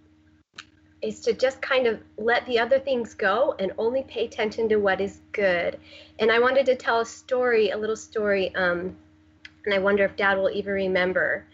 is 1.00 1.20
to 1.20 1.34
just 1.34 1.60
kind 1.60 1.86
of 1.86 2.00
let 2.16 2.46
the 2.46 2.58
other 2.58 2.78
things 2.78 3.14
go 3.14 3.54
and 3.58 3.72
only 3.76 4.02
pay 4.04 4.24
attention 4.24 4.68
to 4.70 4.76
what 4.76 5.00
is 5.00 5.20
good. 5.32 5.78
And 6.18 6.32
I 6.32 6.38
wanted 6.38 6.64
to 6.66 6.76
tell 6.76 7.00
a 7.00 7.04
story, 7.06 7.70
a 7.70 7.76
little 7.76 7.96
story, 7.96 8.54
um, 8.54 8.96
and 9.66 9.74
I 9.74 9.78
wonder 9.78 10.04
if 10.04 10.16
Dad 10.16 10.38
will 10.38 10.50
even 10.50 10.72
remember 10.72 11.46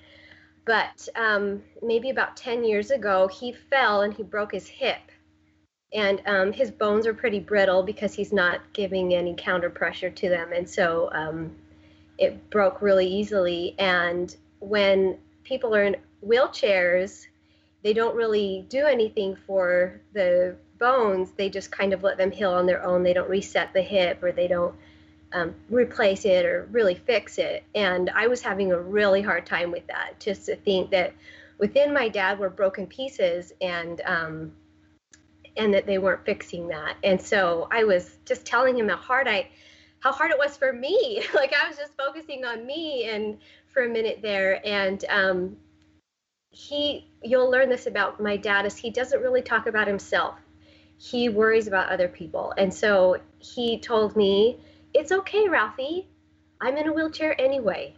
but 0.70 1.08
um, 1.16 1.60
maybe 1.82 2.10
about 2.10 2.36
10 2.36 2.62
years 2.62 2.92
ago, 2.92 3.26
he 3.26 3.50
fell 3.50 4.02
and 4.02 4.14
he 4.14 4.22
broke 4.22 4.52
his 4.52 4.68
hip. 4.68 5.00
and 5.92 6.22
um, 6.26 6.52
his 6.52 6.70
bones 6.70 7.08
are 7.08 7.12
pretty 7.12 7.40
brittle 7.40 7.82
because 7.82 8.14
he's 8.14 8.32
not 8.32 8.60
giving 8.72 9.12
any 9.12 9.34
counter 9.36 9.68
pressure 9.68 10.10
to 10.10 10.28
them, 10.28 10.52
and 10.52 10.70
so 10.70 11.10
um, 11.12 11.56
it 12.18 12.48
broke 12.50 12.80
really 12.80 13.08
easily. 13.08 13.74
And 13.80 14.36
when 14.60 15.18
people 15.42 15.74
are 15.74 15.82
in 15.82 15.96
wheelchairs, 16.24 17.26
they 17.82 17.92
don't 17.92 18.14
really 18.14 18.64
do 18.68 18.86
anything 18.86 19.36
for 19.48 20.00
the 20.12 20.54
bones. 20.78 21.32
They 21.32 21.50
just 21.50 21.72
kind 21.72 21.92
of 21.92 22.04
let 22.04 22.16
them 22.16 22.30
heal 22.30 22.52
on 22.52 22.66
their 22.66 22.84
own. 22.84 23.02
They 23.02 23.12
don't 23.12 23.28
reset 23.28 23.72
the 23.72 23.82
hip 23.82 24.22
or 24.22 24.30
they 24.30 24.46
don't 24.46 24.76
um, 25.32 25.54
replace 25.68 26.24
it 26.24 26.44
or 26.44 26.68
really 26.70 26.94
fix 26.94 27.38
it. 27.38 27.64
And 27.74 28.10
I 28.10 28.26
was 28.26 28.42
having 28.42 28.72
a 28.72 28.78
really 28.78 29.22
hard 29.22 29.46
time 29.46 29.70
with 29.70 29.86
that, 29.86 30.18
just 30.20 30.46
to 30.46 30.56
think 30.56 30.90
that 30.90 31.14
within 31.58 31.92
my 31.92 32.08
dad 32.08 32.38
were 32.38 32.50
broken 32.50 32.86
pieces 32.86 33.52
and 33.60 34.00
um, 34.04 34.52
and 35.56 35.74
that 35.74 35.86
they 35.86 35.98
weren't 35.98 36.24
fixing 36.24 36.68
that. 36.68 36.96
And 37.02 37.20
so 37.20 37.68
I 37.70 37.84
was 37.84 38.18
just 38.24 38.46
telling 38.46 38.78
him 38.78 38.88
how 38.88 38.96
hard 38.96 39.28
I 39.28 39.48
how 40.00 40.12
hard 40.12 40.30
it 40.30 40.38
was 40.38 40.56
for 40.56 40.72
me. 40.72 41.22
like 41.34 41.52
I 41.54 41.68
was 41.68 41.76
just 41.76 41.96
focusing 41.96 42.44
on 42.44 42.66
me 42.66 43.08
and 43.08 43.38
for 43.72 43.84
a 43.84 43.88
minute 43.88 44.20
there 44.22 44.60
and 44.66 45.04
um, 45.08 45.56
he 46.50 47.08
you'll 47.22 47.50
learn 47.50 47.68
this 47.68 47.86
about 47.86 48.20
my 48.20 48.36
dad 48.36 48.66
is 48.66 48.76
he 48.76 48.90
doesn't 48.90 49.22
really 49.22 49.42
talk 49.42 49.66
about 49.66 49.86
himself 49.86 50.34
he 50.98 51.28
worries 51.28 51.68
about 51.68 51.88
other 51.88 52.08
people 52.08 52.52
and 52.58 52.74
so 52.74 53.16
he 53.38 53.78
told 53.78 54.16
me 54.16 54.58
it's 54.94 55.12
okay 55.12 55.48
ralphie 55.48 56.08
i'm 56.60 56.76
in 56.76 56.88
a 56.88 56.92
wheelchair 56.92 57.38
anyway 57.40 57.94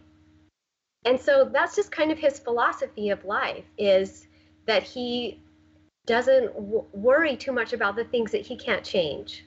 and 1.05 1.19
so 1.19 1.49
that's 1.51 1.75
just 1.75 1.91
kind 1.91 2.11
of 2.11 2.17
his 2.17 2.39
philosophy 2.39 3.09
of 3.09 3.23
life 3.25 3.65
is 3.77 4.27
that 4.65 4.83
he 4.83 5.39
doesn't 6.05 6.53
w- 6.53 6.85
worry 6.93 7.35
too 7.35 7.51
much 7.51 7.73
about 7.73 7.95
the 7.95 8.05
things 8.05 8.31
that 8.31 8.41
he 8.41 8.55
can't 8.55 8.83
change 8.83 9.45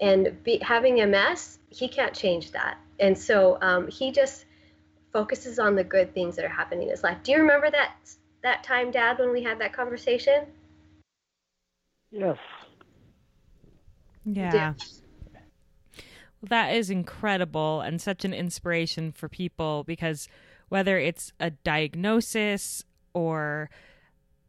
and 0.00 0.42
be, 0.42 0.58
having 0.58 0.96
ms 1.10 1.58
he 1.70 1.88
can't 1.88 2.14
change 2.14 2.50
that 2.52 2.78
and 3.00 3.16
so 3.16 3.58
um, 3.62 3.88
he 3.88 4.10
just 4.10 4.44
focuses 5.12 5.58
on 5.58 5.74
the 5.74 5.84
good 5.84 6.14
things 6.14 6.36
that 6.36 6.44
are 6.44 6.48
happening 6.48 6.84
in 6.84 6.90
his 6.90 7.02
life 7.02 7.18
do 7.22 7.32
you 7.32 7.38
remember 7.38 7.70
that 7.70 7.94
that 8.42 8.64
time, 8.64 8.90
Dad, 8.90 9.18
when 9.18 9.32
we 9.32 9.42
had 9.42 9.60
that 9.60 9.72
conversation? 9.72 10.46
Yes. 12.10 12.38
Yeah. 14.24 14.74
Well, 14.74 15.01
that 16.42 16.74
is 16.74 16.90
incredible 16.90 17.80
and 17.80 18.00
such 18.00 18.24
an 18.24 18.34
inspiration 18.34 19.12
for 19.12 19.28
people 19.28 19.84
because 19.84 20.28
whether 20.68 20.98
it's 20.98 21.32
a 21.38 21.50
diagnosis 21.50 22.84
or 23.14 23.70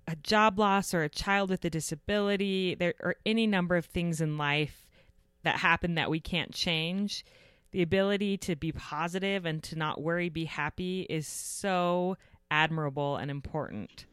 a 0.08 0.16
job 0.18 0.60
loss 0.60 0.94
or 0.94 1.04
a 1.04 1.10
child 1.10 1.50
with 1.50 1.64
a 1.66 1.70
disability, 1.70 2.76
there 2.76 2.94
are 3.02 3.16
any 3.26 3.48
number 3.48 3.76
of 3.76 3.86
things 3.86 4.22
in 4.22 4.38
life 4.38 4.88
that 5.44 5.58
happen 5.58 5.96
that 5.96 6.10
we 6.10 6.20
can't 6.20 6.54
change. 6.54 7.26
The 7.72 7.82
ability 7.82 8.38
to 8.38 8.56
be 8.56 8.72
positive 8.72 9.46
and 9.46 9.62
to 9.64 9.76
not 9.76 10.02
worry, 10.02 10.30
be 10.30 10.46
happy 10.46 11.02
is 11.10 11.28
so 11.28 12.18
admirable 12.52 13.18
and 13.18 13.32
important. 13.32 14.06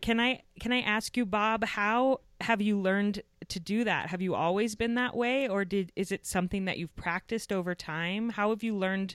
Can 0.00 0.20
I 0.20 0.42
can 0.60 0.72
I 0.72 0.80
ask 0.80 1.16
you 1.16 1.24
Bob 1.24 1.64
how 1.64 2.20
have 2.40 2.60
you 2.60 2.78
learned 2.78 3.22
to 3.48 3.60
do 3.60 3.84
that? 3.84 4.08
Have 4.08 4.22
you 4.22 4.34
always 4.34 4.74
been 4.74 4.94
that 4.94 5.16
way 5.16 5.48
or 5.48 5.64
did 5.64 5.92
is 5.96 6.12
it 6.12 6.26
something 6.26 6.64
that 6.64 6.78
you've 6.78 6.94
practiced 6.96 7.52
over 7.52 7.74
time? 7.74 8.30
How 8.30 8.50
have 8.50 8.62
you 8.62 8.76
learned 8.76 9.14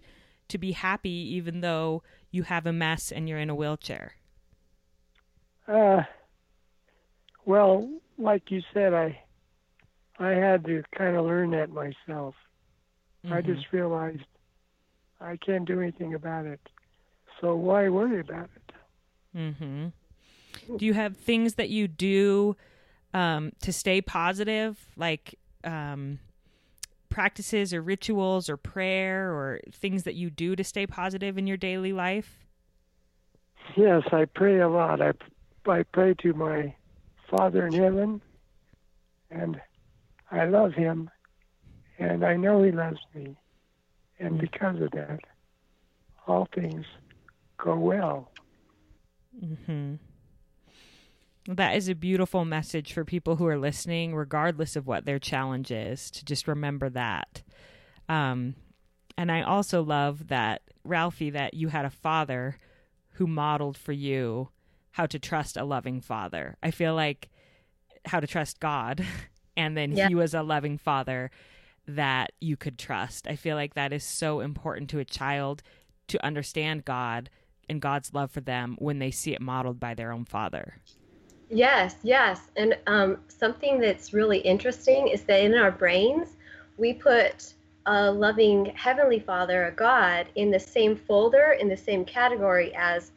to 0.49 0.57
be 0.57 0.71
happy 0.71 1.09
even 1.09 1.61
though 1.61 2.03
you 2.31 2.43
have 2.43 2.65
MS 2.65 3.11
and 3.11 3.27
you're 3.27 3.39
in 3.39 3.49
a 3.49 3.55
wheelchair? 3.55 4.13
Uh 5.67 6.03
well, 7.45 7.89
like 8.17 8.51
you 8.51 8.61
said, 8.73 8.93
I 8.93 9.21
I 10.19 10.29
had 10.29 10.65
to 10.65 10.83
kind 10.97 11.15
of 11.15 11.25
learn 11.25 11.51
that 11.51 11.69
myself. 11.69 12.35
Mm-hmm. 13.25 13.33
I 13.33 13.41
just 13.41 13.65
realized 13.71 14.23
I 15.19 15.37
can't 15.37 15.65
do 15.65 15.81
anything 15.81 16.13
about 16.13 16.45
it. 16.45 16.59
So 17.41 17.55
why 17.55 17.89
worry 17.89 18.19
about 18.19 18.49
it? 18.55 18.73
Mm-hmm. 19.35 19.87
Do 20.77 20.85
you 20.85 20.93
have 20.93 21.17
things 21.17 21.55
that 21.55 21.69
you 21.69 21.87
do 21.87 22.55
um, 23.13 23.51
to 23.61 23.73
stay 23.73 24.01
positive, 24.01 24.77
like 24.95 25.35
um, 25.63 26.19
practices 27.09 27.73
or 27.73 27.81
rituals 27.81 28.49
or 28.49 28.57
prayer 28.57 29.31
or 29.31 29.59
things 29.71 30.03
that 30.03 30.15
you 30.15 30.29
do 30.29 30.55
to 30.55 30.63
stay 30.63 30.85
positive 30.87 31.37
in 31.37 31.47
your 31.47 31.57
daily 31.57 31.91
life? 31.93 32.45
Yes, 33.75 34.03
I 34.11 34.25
pray 34.25 34.59
a 34.59 34.69
lot. 34.69 35.01
I, 35.01 35.13
I 35.67 35.83
pray 35.83 36.15
to 36.21 36.33
my 36.33 36.73
Father 37.29 37.67
in 37.67 37.73
heaven, 37.73 38.21
and 39.29 39.59
I 40.31 40.45
love 40.45 40.73
him, 40.73 41.09
and 41.97 42.25
I 42.25 42.35
know 42.35 42.63
he 42.63 42.71
loves 42.71 42.99
me. 43.13 43.35
And 44.19 44.37
because 44.39 44.81
of 44.81 44.91
that, 44.91 45.19
all 46.27 46.47
things 46.53 46.85
go 47.57 47.75
well. 47.75 48.31
Mm-hmm. 49.43 49.95
That 51.55 51.75
is 51.75 51.89
a 51.89 51.95
beautiful 51.95 52.45
message 52.45 52.93
for 52.93 53.03
people 53.03 53.37
who 53.37 53.47
are 53.47 53.57
listening, 53.57 54.13
regardless 54.13 54.75
of 54.75 54.85
what 54.85 55.05
their 55.05 55.17
challenge 55.17 55.71
is, 55.71 56.11
to 56.11 56.23
just 56.23 56.47
remember 56.47 56.89
that. 56.91 57.41
Um, 58.07 58.53
and 59.17 59.31
I 59.31 59.41
also 59.41 59.81
love 59.81 60.27
that, 60.27 60.61
Ralphie, 60.83 61.31
that 61.31 61.55
you 61.55 61.69
had 61.69 61.85
a 61.85 61.89
father 61.89 62.57
who 63.13 63.25
modeled 63.25 63.77
for 63.77 63.93
you 63.93 64.49
how 64.91 65.07
to 65.07 65.17
trust 65.17 65.57
a 65.57 65.63
loving 65.63 66.01
father. 66.01 66.55
I 66.61 66.69
feel 66.69 66.93
like 66.93 67.29
how 68.05 68.19
to 68.19 68.27
trust 68.27 68.59
God, 68.59 69.03
and 69.57 69.75
then 69.75 69.93
yeah. 69.93 70.07
he 70.07 70.13
was 70.13 70.35
a 70.35 70.43
loving 70.43 70.77
father 70.77 71.31
that 71.87 72.31
you 72.39 72.57
could 72.57 72.77
trust. 72.77 73.27
I 73.27 73.35
feel 73.35 73.55
like 73.55 73.73
that 73.73 73.91
is 73.91 74.03
so 74.03 74.41
important 74.41 74.91
to 74.91 74.99
a 74.99 75.05
child 75.05 75.63
to 76.09 76.23
understand 76.23 76.85
God 76.85 77.31
and 77.67 77.81
God's 77.81 78.13
love 78.13 78.29
for 78.29 78.41
them 78.41 78.75
when 78.77 78.99
they 78.99 79.09
see 79.09 79.33
it 79.33 79.41
modeled 79.41 79.79
by 79.79 79.95
their 79.95 80.11
own 80.11 80.25
father. 80.25 80.75
Yes, 81.49 81.95
yes. 82.03 82.41
And 82.55 82.77
um, 82.85 83.17
something 83.27 83.79
that's 83.79 84.13
really 84.13 84.37
interesting 84.39 85.07
is 85.07 85.23
that 85.23 85.41
in 85.43 85.55
our 85.55 85.71
brains, 85.71 86.37
we 86.77 86.93
put 86.93 87.53
a 87.87 88.11
loving 88.11 88.67
Heavenly 88.75 89.19
Father, 89.19 89.65
a 89.65 89.71
God, 89.71 90.27
in 90.35 90.51
the 90.51 90.59
same 90.59 90.95
folder, 90.95 91.57
in 91.59 91.67
the 91.67 91.77
same 91.77 92.05
category 92.05 92.73
as 92.75 93.11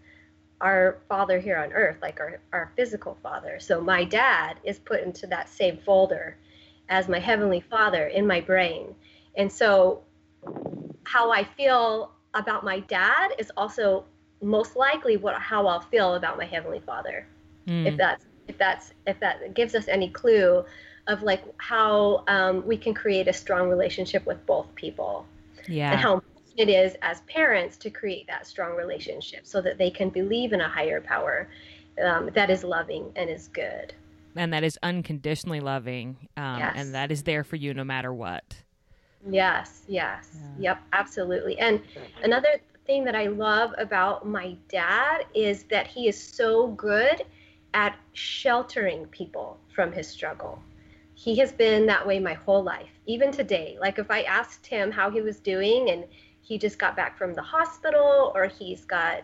our 0.63 0.99
Father 1.09 1.41
here 1.41 1.59
on 1.59 1.73
earth, 1.73 1.99
like 2.01 2.21
our, 2.21 2.41
our 2.53 2.73
physical 2.75 3.19
Father. 3.23 3.59
So 3.61 3.81
my 3.81 4.05
dad 4.05 4.59
is 4.65 4.79
put 4.79 5.03
into 5.03 5.27
that 5.27 5.49
same 5.49 5.77
folder 5.77 6.37
as 6.89 7.09
my 7.09 7.19
Heavenly 7.19 7.61
Father 7.61 8.07
in 8.07 8.27
my 8.27 8.41
brain. 8.41 8.95
And 9.37 9.53
so 9.53 10.03
how 11.05 11.31
I 11.31 11.45
feel 11.45 12.13
about 12.35 12.65
my 12.65 12.81
dad 12.81 13.33
is 13.39 13.51
also 13.57 14.05
most 14.41 14.75
likely 14.75 15.17
what 15.19 15.35
how 15.37 15.67
I'll 15.67 15.81
feel 15.81 16.15
about 16.15 16.39
my 16.39 16.47
heavenly 16.47 16.81
Father. 16.81 17.27
Mm. 17.67 17.87
If 17.87 17.97
that's 17.97 18.27
if 18.49 18.59
that's 18.59 18.93
if 19.07 19.19
that 19.21 19.55
gives 19.55 19.75
us 19.75 19.89
any 19.89 20.09
clue 20.09 20.65
of 21.09 21.23
like 21.23 21.43
how 21.59 22.25
um, 22.29 22.65
we 22.67 22.77
can 22.77 22.95
create 22.95 23.29
a 23.29 23.33
strong 23.33 23.69
relationship 23.69 24.25
with 24.27 24.45
both 24.47 24.73
people. 24.75 25.27
Yeah. 25.69 25.93
And 25.93 26.01
how 26.01 26.15
important 26.15 26.55
it 26.57 26.69
is 26.69 26.97
as 27.03 27.21
parents 27.23 27.77
to 27.79 27.91
create 27.91 28.27
that 28.29 28.47
strong 28.47 28.77
relationship 28.77 29.47
so 29.47 29.61
that 29.63 29.79
they 29.79 29.91
can 29.91 30.11
believe 30.11 30.53
in 30.53 30.61
a 30.61 30.69
higher 30.69 31.01
power 31.01 31.49
um, 32.05 32.31
that 32.35 32.51
is 32.51 32.65
loving 32.65 33.13
and 33.17 33.29
is 33.29 33.49
good. 33.49 33.95
And 34.37 34.53
that 34.53 34.65
is 34.65 34.79
unconditionally 34.83 35.61
loving. 35.61 36.17
Um, 36.37 36.59
yes. 36.59 36.75
And 36.77 36.95
that 36.95 37.11
is 37.11 37.23
there 37.23 37.45
for 37.45 37.57
you 37.57 37.75
no 37.75 37.85
matter 37.85 38.13
what. 38.13 38.57
Yes, 39.29 39.83
yes. 39.87 40.31
Yeah. 40.35 40.71
Yep, 40.71 40.83
absolutely. 40.93 41.59
And 41.59 41.81
another 42.23 42.61
thing 42.87 43.05
that 43.05 43.15
I 43.15 43.27
love 43.27 43.73
about 43.79 44.27
my 44.27 44.57
dad 44.69 45.27
is 45.35 45.65
that 45.65 45.87
he 45.87 46.09
is 46.09 46.21
so 46.21 46.69
good 46.69 47.25
at 47.75 47.97
sheltering 48.13 49.07
people 49.07 49.59
from 49.75 49.93
his 49.93 50.09
struggle. 50.09 50.63
He 51.15 51.37
has 51.39 51.53
been 51.53 51.87
that 51.87 52.07
way 52.07 52.19
my 52.19 52.35
whole 52.35 52.63
life, 52.63 52.91
even 53.07 53.31
today. 53.31 53.77
Like 53.81 53.99
if 53.99 54.11
I 54.11 54.23
asked 54.23 54.67
him 54.67 54.91
how 54.91 55.11
he 55.11 55.21
was 55.21 55.39
doing 55.39 55.91
and 55.91 56.05
he 56.41 56.59
just 56.59 56.79
got 56.79 56.97
back 56.97 57.17
from 57.17 57.35
the 57.35 57.43
hospital 57.43 58.33
or 58.35 58.47
he's 58.47 58.85
got 58.85 59.23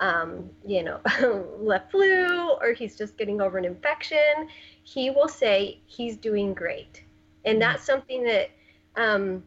um, 0.00 0.50
you 0.66 0.82
know, 0.82 1.00
le 1.60 1.82
flu 1.90 2.50
or 2.60 2.72
he's 2.72 2.96
just 2.96 3.16
getting 3.16 3.40
over 3.40 3.56
an 3.56 3.64
infection, 3.64 4.48
he 4.82 5.10
will 5.10 5.28
say 5.28 5.78
he's 5.86 6.16
doing 6.16 6.54
great. 6.54 7.04
And 7.44 7.62
that's 7.62 7.84
something 7.84 8.24
that 8.24 8.50
um, 8.96 9.44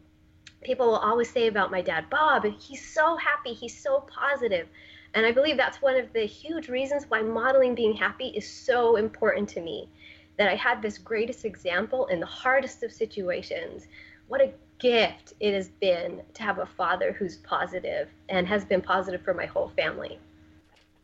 people 0.62 0.86
will 0.86 0.96
always 0.96 1.30
say 1.30 1.46
about 1.46 1.70
my 1.70 1.82
dad, 1.82 2.08
Bob, 2.10 2.44
he's 2.58 2.84
so 2.84 3.16
happy, 3.16 3.52
he's 3.52 3.78
so 3.78 4.06
positive. 4.08 4.66
And 5.14 5.24
I 5.24 5.32
believe 5.32 5.56
that's 5.56 5.82
one 5.82 5.96
of 5.96 6.12
the 6.12 6.26
huge 6.26 6.68
reasons 6.68 7.06
why 7.08 7.22
modeling 7.22 7.74
being 7.74 7.94
happy 7.94 8.28
is 8.28 8.48
so 8.48 8.96
important 8.96 9.48
to 9.50 9.60
me. 9.60 9.88
That 10.38 10.48
I 10.48 10.54
had 10.54 10.82
this 10.82 10.98
greatest 10.98 11.46
example 11.46 12.06
in 12.06 12.20
the 12.20 12.26
hardest 12.26 12.82
of 12.82 12.92
situations. 12.92 13.86
What 14.28 14.42
a 14.42 14.52
gift 14.78 15.32
it 15.40 15.54
has 15.54 15.68
been 15.68 16.22
to 16.34 16.42
have 16.42 16.58
a 16.58 16.66
father 16.66 17.12
who's 17.12 17.38
positive 17.38 18.10
and 18.28 18.46
has 18.46 18.64
been 18.64 18.82
positive 18.82 19.22
for 19.22 19.32
my 19.32 19.46
whole 19.46 19.70
family. 19.70 20.18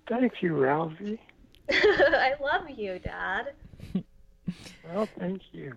Thank 0.07 0.43
you, 0.43 0.55
Ralphie. 0.57 1.19
I 1.71 2.35
love 2.41 2.69
you, 2.71 2.99
Dad. 2.99 3.53
well, 4.93 5.09
thank 5.19 5.43
you. 5.53 5.75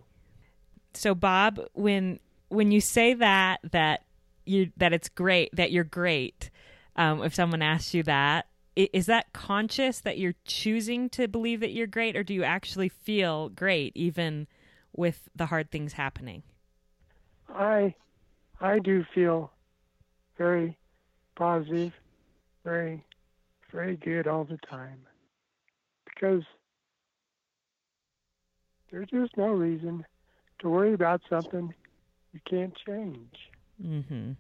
so 0.94 1.16
Bob, 1.16 1.60
when 1.74 2.20
when 2.50 2.72
you 2.72 2.82
say 2.82 3.14
that 3.14 3.60
that 3.72 4.04
you 4.46 4.72
that 4.78 4.94
it's 4.94 5.10
great 5.10 5.56
that 5.56 5.72
you're 5.72 5.84
great, 5.84 6.50
um, 6.96 7.24
if 7.24 7.34
someone 7.36 7.62
asks 7.62 7.94
you 7.94 8.04
that, 8.04 8.48
is 8.76 9.06
that 9.06 9.32
conscious 9.34 10.02
that 10.02 10.18
you're 10.18 10.36
choosing 10.44 11.10
to 11.10 11.28
believe 11.28 11.62
that 11.62 11.72
you're 11.72 11.88
great, 11.88 12.16
or 12.16 12.24
do 12.24 12.34
you 12.34 12.44
actually 12.44 12.90
feel 12.90 13.50
great 13.50 13.94
even 13.96 14.48
with 14.94 15.30
the 15.36 15.46
hard 15.46 15.72
things 15.72 15.94
happening? 15.94 16.44
I 17.50 17.96
I 18.60 18.80
do 18.80 19.06
feel 19.14 19.52
very 20.38 20.78
positive, 21.36 21.94
very 22.64 23.06
very 23.72 23.96
good 23.98 24.28
all 24.28 24.44
the 24.44 24.60
time 24.70 25.00
because 26.06 26.44
there's 28.92 29.10
just 29.10 29.36
no 29.38 29.50
reason 29.50 30.06
to 30.60 30.70
worry 30.70 30.94
about 30.94 31.22
something 31.30 31.74
you 32.34 32.40
can't 32.50 32.74
change. 32.88 33.36
Mm-hmm. 33.84 34.32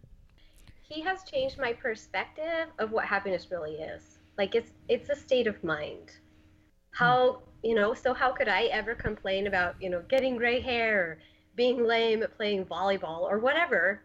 He 0.87 1.01
has 1.01 1.23
changed 1.23 1.57
my 1.57 1.73
perspective 1.73 2.67
of 2.77 2.91
what 2.91 3.05
happiness 3.05 3.47
really 3.49 3.75
is. 3.75 4.19
Like 4.37 4.53
it's 4.53 4.71
it's 4.87 5.09
a 5.09 5.15
state 5.15 5.47
of 5.47 5.63
mind. 5.63 6.11
How 6.91 7.41
you 7.63 7.73
know? 7.75 7.93
So 7.93 8.13
how 8.13 8.31
could 8.31 8.47
I 8.47 8.65
ever 8.65 8.93
complain 8.93 9.47
about 9.47 9.75
you 9.81 9.89
know 9.89 10.03
getting 10.07 10.37
gray 10.37 10.59
hair, 10.59 11.19
being 11.55 11.85
lame 11.85 12.21
at 12.23 12.37
playing 12.37 12.65
volleyball, 12.65 13.21
or 13.21 13.39
whatever 13.39 14.01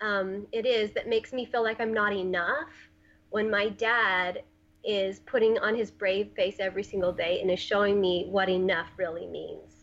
um, 0.00 0.46
it 0.52 0.66
is 0.66 0.90
that 0.92 1.08
makes 1.08 1.32
me 1.32 1.44
feel 1.46 1.62
like 1.62 1.80
I'm 1.80 1.94
not 1.94 2.12
enough? 2.12 2.70
When 3.30 3.50
my 3.50 3.68
dad 3.68 4.42
is 4.84 5.20
putting 5.20 5.58
on 5.58 5.74
his 5.74 5.90
brave 5.90 6.30
face 6.36 6.56
every 6.58 6.82
single 6.82 7.12
day 7.12 7.40
and 7.40 7.50
is 7.50 7.60
showing 7.60 8.00
me 8.00 8.26
what 8.30 8.48
enough 8.48 8.88
really 8.96 9.26
means 9.26 9.76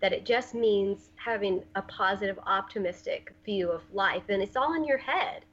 that 0.00 0.12
it 0.12 0.26
just 0.26 0.54
means 0.54 1.10
having 1.16 1.62
a 1.76 1.82
positive, 1.82 2.38
optimistic 2.46 3.34
view 3.42 3.70
of 3.70 3.80
life. 3.92 4.24
And 4.28 4.42
it's 4.42 4.54
all 4.54 4.74
in 4.74 4.84
your 4.84 4.98
head. 4.98 5.44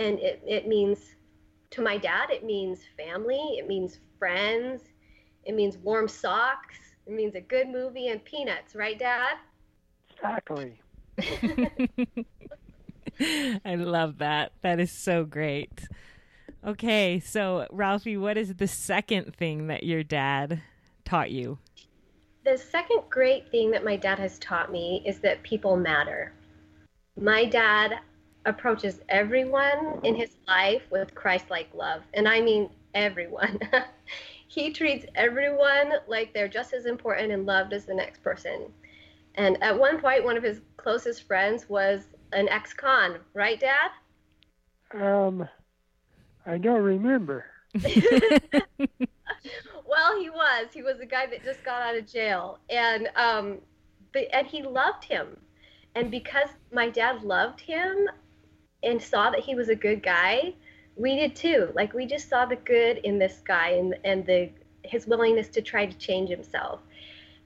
And 0.00 0.18
it, 0.18 0.42
it 0.46 0.66
means, 0.66 1.14
to 1.70 1.82
my 1.82 1.96
dad, 1.96 2.30
it 2.30 2.44
means 2.44 2.80
family, 2.96 3.56
it 3.58 3.68
means 3.68 4.00
friends, 4.18 4.82
it 5.44 5.54
means 5.54 5.78
warm 5.78 6.08
socks, 6.08 6.76
it 7.06 7.12
means 7.12 7.36
a 7.36 7.40
good 7.40 7.68
movie 7.68 8.08
and 8.08 8.24
peanuts, 8.24 8.74
right, 8.74 8.98
Dad? 8.98 9.36
Exactly. 10.10 10.80
I 13.64 13.76
love 13.76 14.18
that. 14.18 14.50
That 14.62 14.80
is 14.80 14.90
so 14.90 15.24
great. 15.24 15.86
Okay, 16.66 17.20
so 17.20 17.68
Ralphie, 17.70 18.16
what 18.16 18.36
is 18.36 18.54
the 18.54 18.66
second 18.66 19.36
thing 19.36 19.68
that 19.68 19.84
your 19.84 20.02
dad 20.02 20.60
taught 21.04 21.30
you? 21.30 21.58
the 22.44 22.56
second 22.56 23.02
great 23.10 23.50
thing 23.50 23.70
that 23.70 23.84
my 23.84 23.96
dad 23.96 24.18
has 24.18 24.38
taught 24.38 24.72
me 24.72 25.02
is 25.04 25.20
that 25.20 25.42
people 25.42 25.76
matter. 25.76 26.32
My 27.20 27.44
dad 27.44 27.98
approaches 28.46 29.00
everyone 29.08 30.00
in 30.02 30.14
his 30.14 30.30
life 30.48 30.82
with 30.90 31.14
Christ 31.14 31.46
like 31.50 31.68
love. 31.74 32.02
And 32.14 32.28
I 32.28 32.40
mean 32.40 32.70
everyone. 32.94 33.58
he 34.48 34.72
treats 34.72 35.06
everyone 35.14 35.92
like 36.08 36.32
they're 36.32 36.48
just 36.48 36.72
as 36.72 36.86
important 36.86 37.32
and 37.32 37.46
loved 37.46 37.72
as 37.72 37.84
the 37.84 37.94
next 37.94 38.22
person. 38.22 38.72
And 39.36 39.62
at 39.62 39.78
one 39.78 40.00
point, 40.00 40.24
one 40.24 40.36
of 40.36 40.42
his 40.42 40.60
closest 40.76 41.26
friends 41.26 41.68
was 41.68 42.02
an 42.32 42.48
ex 42.48 42.72
con, 42.72 43.18
right, 43.34 43.60
Dad? 43.60 43.90
Um, 44.92 45.48
I 46.46 46.58
don't 46.58 46.82
remember. 46.82 47.44
well, 47.74 47.84
he 50.18 50.30
was. 50.30 50.66
He 50.72 50.82
was 50.82 51.00
a 51.00 51.06
guy 51.06 51.26
that 51.26 51.44
just 51.44 51.64
got 51.64 51.82
out 51.82 51.96
of 51.96 52.06
jail, 52.06 52.58
and 52.68 53.08
um, 53.14 53.58
but 54.12 54.26
and 54.32 54.46
he 54.46 54.62
loved 54.62 55.04
him, 55.04 55.36
and 55.94 56.10
because 56.10 56.48
my 56.72 56.90
dad 56.90 57.22
loved 57.22 57.60
him, 57.60 58.08
and 58.82 59.00
saw 59.00 59.30
that 59.30 59.40
he 59.40 59.54
was 59.54 59.68
a 59.68 59.74
good 59.74 60.02
guy, 60.02 60.54
we 60.96 61.16
did 61.16 61.36
too. 61.36 61.70
Like 61.74 61.92
we 61.92 62.06
just 62.06 62.28
saw 62.28 62.46
the 62.46 62.56
good 62.56 62.98
in 62.98 63.18
this 63.18 63.40
guy 63.44 63.70
and 63.70 63.96
and 64.04 64.26
the 64.26 64.50
his 64.82 65.06
willingness 65.06 65.48
to 65.48 65.62
try 65.62 65.86
to 65.86 65.96
change 65.98 66.30
himself. 66.30 66.80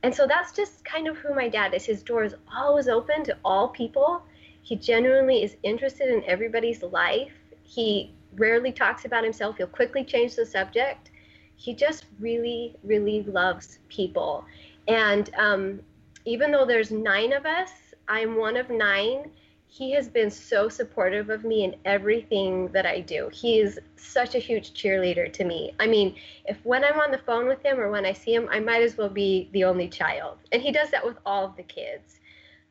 And 0.03 0.15
so 0.15 0.27
that's 0.27 0.53
just 0.53 0.85
kind 0.85 1.09
of 1.09 1.17
who 1.17 1.35
my 1.35 1.49
dad 1.49 1.75
is. 1.75 1.85
His 1.85 2.03
door 2.03 2.25
is 2.25 2.35
always 2.55 2.89
open 2.89 3.25
to 3.25 3.37
all 3.45 3.69
people. 3.69 4.23
He 4.63 4.77
genuinely 4.77 5.43
is 5.43 5.57
interested 5.63 6.09
in 6.09 6.23
everybody's 6.25 6.83
life. 6.83 7.33
He 7.63 8.15
rarely 8.37 8.71
talks 8.73 9.05
about 9.05 9.25
himself. 9.25 9.57
He'll 9.57 9.67
quickly 9.67 10.05
change 10.05 10.37
the 10.37 10.47
subject 10.47 11.11
he 11.57 11.75
just 11.75 12.07
really, 12.21 12.77
really 12.83 13.23
loves 13.23 13.79
people. 13.89 14.45
And 14.89 15.31
um, 15.37 15.81
even 16.25 16.51
though 16.51 16.67
there's 16.67 16.91
nine 16.91 17.33
of 17.33 17.47
us, 17.47 17.71
I'm 18.09 18.37
one 18.37 18.57
of 18.57 18.71
nine. 18.71 19.31
He 19.77 19.91
has 19.93 20.09
been 20.09 20.31
so 20.31 20.69
supportive 20.69 21.31
of 21.31 21.45
me 21.45 21.65
in 21.65 21.75
everything 21.85 22.69
that 22.69 22.87
I 22.87 23.01
do. 23.01 23.29
He 23.33 23.59
is 23.59 23.81
such 23.97 24.35
a 24.35 24.39
huge 24.39 24.73
cheerleader 24.73 25.33
to 25.33 25.45
me. 25.45 25.75
I 25.81 25.87
mean, 25.89 26.15
if 26.47 26.59
when 26.65 26.85
I'm 26.85 27.01
on 27.01 27.11
the 27.11 27.19
phone 27.19 27.49
with 27.49 27.61
him 27.65 27.81
or 27.81 27.91
when 27.91 28.07
I 28.07 28.13
see 28.13 28.35
him, 28.35 28.49
I 28.51 28.61
might 28.61 28.83
as 28.83 28.97
well 28.97 29.09
be 29.09 29.49
the 29.53 29.65
only 29.65 29.89
child. 29.89 30.39
And 30.53 30.63
he 30.63 30.71
does 30.71 30.91
that 30.91 31.05
with 31.05 31.17
all 31.27 31.45
of 31.45 31.57
the 31.57 31.65
kids 31.65 32.21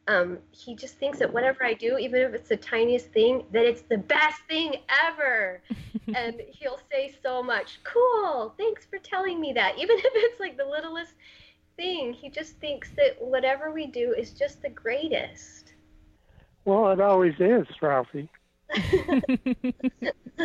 um, 0.07 0.39
he 0.51 0.75
just 0.75 0.97
thinks 0.97 1.19
that 1.19 1.31
whatever 1.31 1.63
I 1.63 1.73
do, 1.73 1.97
even 1.97 2.21
if 2.21 2.33
it's 2.33 2.49
the 2.49 2.57
tiniest 2.57 3.07
thing, 3.07 3.43
that 3.51 3.65
it's 3.65 3.83
the 3.83 3.97
best 3.97 4.41
thing 4.49 4.75
ever. 5.05 5.61
and 6.15 6.41
he'll 6.49 6.79
say 6.91 7.13
so 7.23 7.41
much, 7.41 7.79
cool, 7.83 8.53
thanks 8.57 8.85
for 8.85 8.97
telling 8.99 9.39
me 9.39 9.53
that. 9.53 9.77
Even 9.77 9.97
if 9.99 10.11
it's 10.13 10.39
like 10.39 10.57
the 10.57 10.65
littlest 10.65 11.13
thing, 11.77 12.13
he 12.13 12.29
just 12.29 12.57
thinks 12.57 12.91
that 12.97 13.15
whatever 13.19 13.71
we 13.71 13.87
do 13.87 14.13
is 14.17 14.31
just 14.31 14.61
the 14.61 14.69
greatest. 14.69 15.62
Well, 16.65 16.91
it 16.91 17.01
always 17.01 17.35
is, 17.39 17.67
Ralphie. 17.81 18.29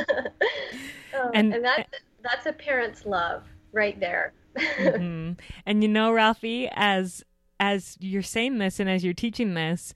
Oh, 1.14 1.30
and, 1.34 1.52
and 1.54 1.64
that's, 1.64 1.88
that's 2.22 2.46
a 2.46 2.52
parent's 2.52 3.06
love 3.06 3.42
right 3.72 3.98
there. 3.98 4.32
mm-hmm. 4.56 5.32
And 5.66 5.82
you 5.82 5.88
know, 5.88 6.12
Ralphie, 6.12 6.68
as 6.72 7.24
as 7.60 7.96
you're 8.00 8.22
saying 8.22 8.58
this 8.58 8.78
and 8.78 8.88
as 8.88 9.04
you're 9.04 9.14
teaching 9.14 9.54
this, 9.54 9.94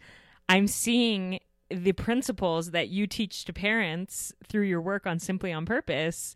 I'm 0.48 0.66
seeing 0.66 1.38
the 1.70 1.92
principles 1.92 2.72
that 2.72 2.88
you 2.88 3.06
teach 3.06 3.44
to 3.44 3.52
parents 3.52 4.32
through 4.46 4.64
your 4.64 4.80
work 4.80 5.06
on 5.06 5.18
Simply 5.18 5.52
on 5.52 5.64
Purpose. 5.64 6.34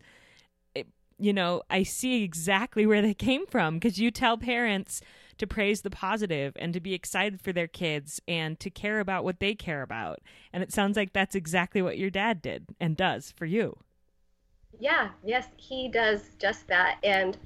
It, 0.73 0.87
you 1.19 1.33
know, 1.33 1.63
I 1.69 1.83
see 1.83 2.23
exactly 2.23 2.85
where 2.85 3.01
they 3.01 3.13
came 3.13 3.45
from 3.45 3.75
because 3.75 3.99
you 3.99 4.09
tell 4.09 4.37
parents 4.37 5.01
to 5.37 5.47
praise 5.47 5.81
the 5.81 5.89
positive 5.89 6.53
and 6.57 6.73
to 6.73 6.79
be 6.79 6.93
excited 6.93 7.41
for 7.41 7.53
their 7.53 7.67
kids 7.67 8.21
and 8.27 8.59
to 8.59 8.69
care 8.69 8.99
about 8.99 9.23
what 9.23 9.39
they 9.39 9.55
care 9.55 9.81
about. 9.81 10.19
And 10.51 10.63
it 10.63 10.71
sounds 10.71 10.97
like 10.97 11.13
that's 11.13 11.35
exactly 11.35 11.81
what 11.81 11.97
your 11.97 12.09
dad 12.09 12.41
did 12.41 12.67
and 12.79 12.97
does 12.97 13.31
for 13.31 13.45
you. 13.45 13.77
Yeah, 14.79 15.09
yes, 15.23 15.47
he 15.57 15.89
does 15.89 16.29
just 16.39 16.67
that. 16.67 16.97
And 17.03 17.37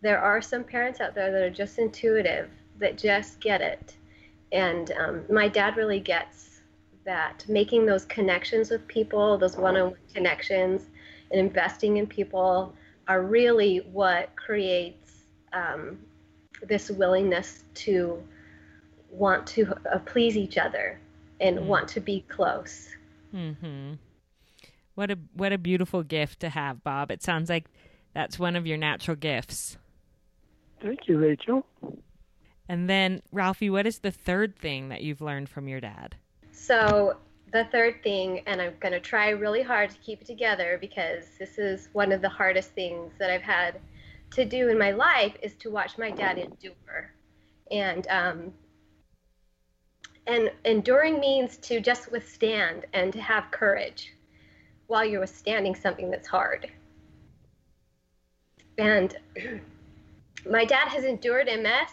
there 0.00 0.20
are 0.20 0.40
some 0.40 0.64
parents 0.64 1.00
out 1.00 1.14
there 1.14 1.32
that 1.32 1.42
are 1.42 1.50
just 1.50 1.78
intuitive 1.78 2.50
that 2.78 2.98
just 2.98 3.40
get 3.40 3.60
it. 3.60 3.96
And 4.52 4.92
um, 4.92 5.24
my 5.30 5.48
dad 5.48 5.76
really 5.76 6.00
gets 6.00 6.60
that 7.04 7.44
making 7.48 7.86
those 7.86 8.04
connections 8.04 8.70
with 8.70 8.86
people, 8.86 9.38
those 9.38 9.56
one 9.56 9.76
on 9.76 9.90
one 9.90 9.96
connections, 10.14 10.86
and 11.30 11.40
investing 11.40 11.96
in 11.96 12.06
people 12.06 12.74
are 13.08 13.22
really 13.22 13.78
what 13.92 14.34
creates 14.36 15.24
um, 15.52 15.98
this 16.62 16.90
willingness 16.90 17.64
to 17.74 18.22
want 19.10 19.46
to 19.46 19.72
uh, 19.92 19.98
please 20.00 20.36
each 20.36 20.58
other 20.58 21.00
and 21.40 21.58
mm. 21.58 21.62
want 21.64 21.88
to 21.88 22.00
be 22.00 22.24
close. 22.28 22.88
Mm-hmm. 23.34 23.94
What 24.94 25.10
a 25.10 25.18
what 25.34 25.52
a 25.52 25.58
beautiful 25.58 26.02
gift 26.02 26.40
to 26.40 26.48
have, 26.48 26.82
Bob. 26.82 27.10
It 27.10 27.22
sounds 27.22 27.48
like 27.48 27.66
that's 28.14 28.38
one 28.38 28.56
of 28.56 28.66
your 28.66 28.76
natural 28.76 29.16
gifts. 29.16 29.76
Thank 30.80 31.08
you, 31.08 31.18
Rachel. 31.18 31.66
And 32.68 32.88
then, 32.88 33.22
Ralphie, 33.32 33.70
what 33.70 33.86
is 33.86 34.00
the 34.00 34.10
third 34.10 34.56
thing 34.58 34.90
that 34.90 35.02
you've 35.02 35.20
learned 35.20 35.48
from 35.48 35.68
your 35.68 35.80
dad? 35.80 36.16
So, 36.52 37.16
the 37.52 37.64
third 37.72 38.02
thing, 38.02 38.42
and 38.46 38.60
I'm 38.60 38.74
going 38.78 38.92
to 38.92 39.00
try 39.00 39.30
really 39.30 39.62
hard 39.62 39.90
to 39.90 39.98
keep 39.98 40.20
it 40.20 40.26
together 40.26 40.76
because 40.80 41.24
this 41.38 41.58
is 41.58 41.88
one 41.92 42.12
of 42.12 42.20
the 42.20 42.28
hardest 42.28 42.72
things 42.72 43.12
that 43.18 43.30
I've 43.30 43.42
had 43.42 43.80
to 44.32 44.44
do 44.44 44.68
in 44.68 44.78
my 44.78 44.90
life, 44.90 45.34
is 45.42 45.54
to 45.56 45.70
watch 45.70 45.98
my 45.98 46.10
dad 46.10 46.38
endure. 46.38 47.12
And, 47.70 48.06
um, 48.08 48.52
and 50.26 50.50
enduring 50.64 51.20
means 51.20 51.56
to 51.58 51.80
just 51.80 52.10
withstand 52.12 52.86
and 52.92 53.12
to 53.12 53.20
have 53.20 53.50
courage 53.50 54.14
while 54.86 55.04
you're 55.04 55.20
withstanding 55.20 55.74
something 55.74 56.10
that's 56.10 56.28
hard. 56.28 56.70
And 58.78 59.16
my 60.50 60.64
dad 60.64 60.88
has 60.88 61.04
endured 61.04 61.46
MS 61.46 61.90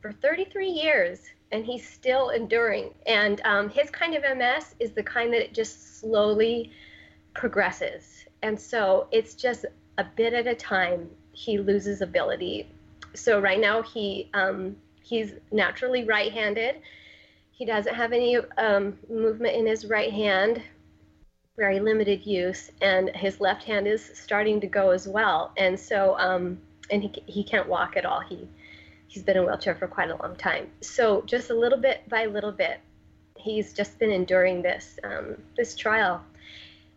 for 0.00 0.12
33 0.12 0.68
years 0.68 1.20
and 1.52 1.64
he's 1.64 1.88
still 1.88 2.30
enduring. 2.30 2.94
And 3.06 3.40
um, 3.44 3.68
his 3.68 3.90
kind 3.90 4.14
of 4.14 4.22
MS 4.22 4.74
is 4.78 4.92
the 4.92 5.02
kind 5.02 5.32
that 5.32 5.42
it 5.42 5.52
just 5.52 5.98
slowly 5.98 6.72
progresses. 7.34 8.24
And 8.42 8.58
so 8.58 9.08
it's 9.10 9.34
just 9.34 9.66
a 9.98 10.04
bit 10.04 10.32
at 10.32 10.46
a 10.46 10.54
time 10.54 11.10
he 11.40 11.58
loses 11.58 12.02
ability. 12.02 12.66
So 13.14 13.40
right 13.40 13.58
now 13.58 13.82
he 13.82 14.28
um, 14.34 14.76
he's 15.02 15.32
naturally 15.50 16.04
right-handed. 16.04 16.76
He 17.50 17.64
doesn't 17.64 17.94
have 17.94 18.12
any 18.12 18.36
um, 18.58 18.98
movement 19.08 19.56
in 19.56 19.66
his 19.66 19.86
right 19.86 20.12
hand, 20.12 20.62
very 21.56 21.80
limited 21.80 22.26
use, 22.26 22.70
and 22.82 23.10
his 23.16 23.40
left 23.40 23.64
hand 23.64 23.86
is 23.86 24.10
starting 24.14 24.60
to 24.60 24.66
go 24.66 24.90
as 24.90 25.08
well. 25.08 25.52
And 25.56 25.78
so, 25.78 26.16
um, 26.18 26.58
and 26.90 27.02
he, 27.02 27.12
he 27.26 27.42
can't 27.42 27.68
walk 27.68 27.96
at 27.96 28.04
all. 28.04 28.20
He 28.20 28.46
he's 29.08 29.22
been 29.22 29.36
in 29.38 29.44
a 29.44 29.46
wheelchair 29.46 29.74
for 29.74 29.88
quite 29.88 30.10
a 30.10 30.16
long 30.16 30.36
time. 30.36 30.70
So 30.82 31.22
just 31.22 31.50
a 31.50 31.54
little 31.54 31.78
bit 31.78 32.06
by 32.08 32.26
little 32.26 32.52
bit, 32.52 32.80
he's 33.36 33.72
just 33.72 33.98
been 33.98 34.12
enduring 34.12 34.60
this 34.62 34.98
um, 35.04 35.36
this 35.56 35.74
trial. 35.74 36.22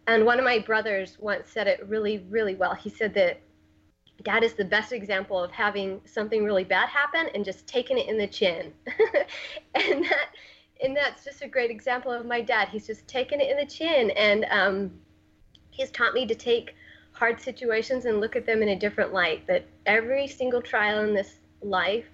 And 0.06 0.26
one 0.26 0.38
of 0.38 0.44
my 0.44 0.60
brothers 0.60 1.18
once 1.20 1.50
said 1.50 1.68
it 1.68 1.80
really, 1.88 2.26
really 2.30 2.56
well. 2.56 2.76
He 2.76 2.90
said 2.90 3.14
that 3.14 3.40
dad 4.24 4.44
is 4.44 4.54
the 4.54 4.66
best 4.66 4.92
example 4.92 5.42
of 5.42 5.52
having 5.52 6.02
something 6.06 6.44
really 6.44 6.64
bad 6.64 6.90
happen 6.90 7.30
and 7.36 7.44
just 7.44 7.68
taking 7.68 7.98
it 7.98 8.08
in 8.08 8.18
the 8.18 8.28
chin. 8.28 8.74
and 9.76 10.06
that 10.06 10.30
and 10.82 10.96
that's 10.96 11.24
just 11.24 11.42
a 11.42 11.48
great 11.48 11.72
example 11.72 12.12
of 12.12 12.26
my 12.26 12.42
dad. 12.42 12.68
He's 12.70 12.88
just 12.88 13.08
taken 13.08 13.40
it 13.40 13.50
in 13.50 13.58
the 13.58 13.66
chin, 13.66 14.12
and 14.12 14.46
um, 14.50 14.92
he's 15.72 15.92
taught 15.92 16.14
me 16.14 16.26
to 16.26 16.36
take 16.36 16.76
hard 17.14 17.40
situations 17.40 18.06
and 18.06 18.20
look 18.20 18.36
at 18.36 18.46
them 18.46 18.62
in 18.62 18.70
a 18.70 18.76
different 18.76 19.14
light. 19.14 19.46
That 19.48 19.66
every 19.86 20.28
single 20.28 20.62
trial 20.62 21.04
in 21.04 21.14
this 21.14 21.36
life 21.62 22.06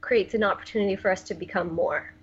creates 0.00 0.34
an 0.34 0.44
opportunity 0.44 0.96
for 0.96 1.10
us 1.10 1.22
to 1.24 1.34
become 1.34 1.74
more. 1.74 2.14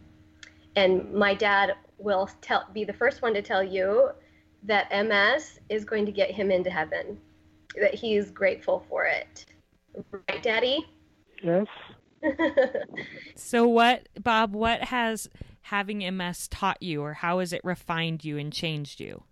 And 0.75 1.13
my 1.13 1.33
dad 1.33 1.75
will 1.97 2.29
tell, 2.41 2.65
be 2.73 2.83
the 2.83 2.93
first 2.93 3.21
one 3.21 3.33
to 3.33 3.41
tell 3.41 3.63
you 3.63 4.09
that 4.63 4.89
MS 4.91 5.59
is 5.69 5.85
going 5.85 6.05
to 6.05 6.11
get 6.11 6.31
him 6.31 6.51
into 6.51 6.69
heaven. 6.69 7.19
That 7.79 7.93
he 7.93 8.15
is 8.15 8.31
grateful 8.31 8.85
for 8.89 9.05
it. 9.05 9.45
Right, 10.11 10.41
Daddy? 10.41 10.85
Yes. 11.41 11.67
so 13.35 13.67
what, 13.67 14.07
Bob? 14.21 14.53
What 14.53 14.85
has 14.85 15.29
having 15.61 15.99
MS 16.17 16.47
taught 16.47 16.81
you, 16.81 17.01
or 17.01 17.13
how 17.13 17.39
has 17.39 17.53
it 17.53 17.61
refined 17.63 18.23
you 18.23 18.37
and 18.37 18.51
changed 18.51 18.99
you? 18.99 19.23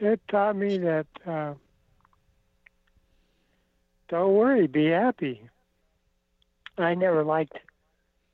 It 0.00 0.20
taught 0.28 0.56
me 0.56 0.78
that 0.78 1.06
uh, 1.26 1.54
don't 4.08 4.34
worry, 4.34 4.66
be 4.66 4.86
happy. 4.86 5.42
I 6.78 6.94
never 6.94 7.24
liked 7.24 7.58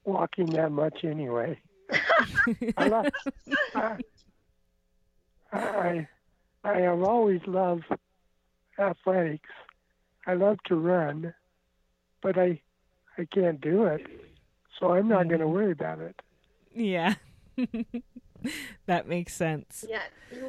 walking 0.04 0.46
that 0.46 0.70
much 0.70 1.04
anyway. 1.04 1.58
I, 2.76 2.88
love, 2.88 3.06
I, 3.74 3.96
I, 5.52 6.08
I 6.64 6.81
have 6.81 7.03
always 7.03 7.40
loved 7.46 7.85
athletics. 8.79 9.50
I 10.27 10.35
love 10.35 10.59
to 10.66 10.77
run, 10.77 11.35
but 12.22 12.38
I 12.38 12.61
I 13.18 13.27
can't 13.27 13.61
do 13.61 13.85
it 13.85 14.07
so 14.79 14.92
I'm 14.92 15.09
not 15.09 15.29
going 15.29 15.40
to 15.40 15.46
mm-hmm. 15.46 15.55
worry 15.55 15.72
about 15.72 16.00
it. 16.00 16.20
Yeah. 16.74 17.14
that 18.87 19.07
makes 19.09 19.35
sense. 19.35 19.85
Yeah. 19.88 20.03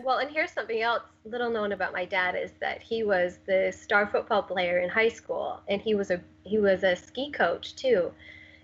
Well, 0.03 0.17
and 0.17 0.29
here's 0.31 0.51
something 0.51 0.81
else 0.81 1.03
little 1.23 1.51
known 1.51 1.71
about 1.71 1.93
my 1.93 2.05
dad 2.05 2.35
is 2.35 2.51
that 2.59 2.81
he 2.81 3.03
was 3.03 3.39
the 3.45 3.71
star 3.75 4.07
football 4.07 4.43
player 4.43 4.79
in 4.79 4.89
high 4.89 5.09
school 5.09 5.61
and 5.67 5.81
he 5.81 5.95
was 5.95 6.11
a 6.11 6.21
he 6.43 6.57
was 6.57 6.83
a 6.83 6.95
ski 6.95 7.31
coach 7.31 7.75
too. 7.75 8.11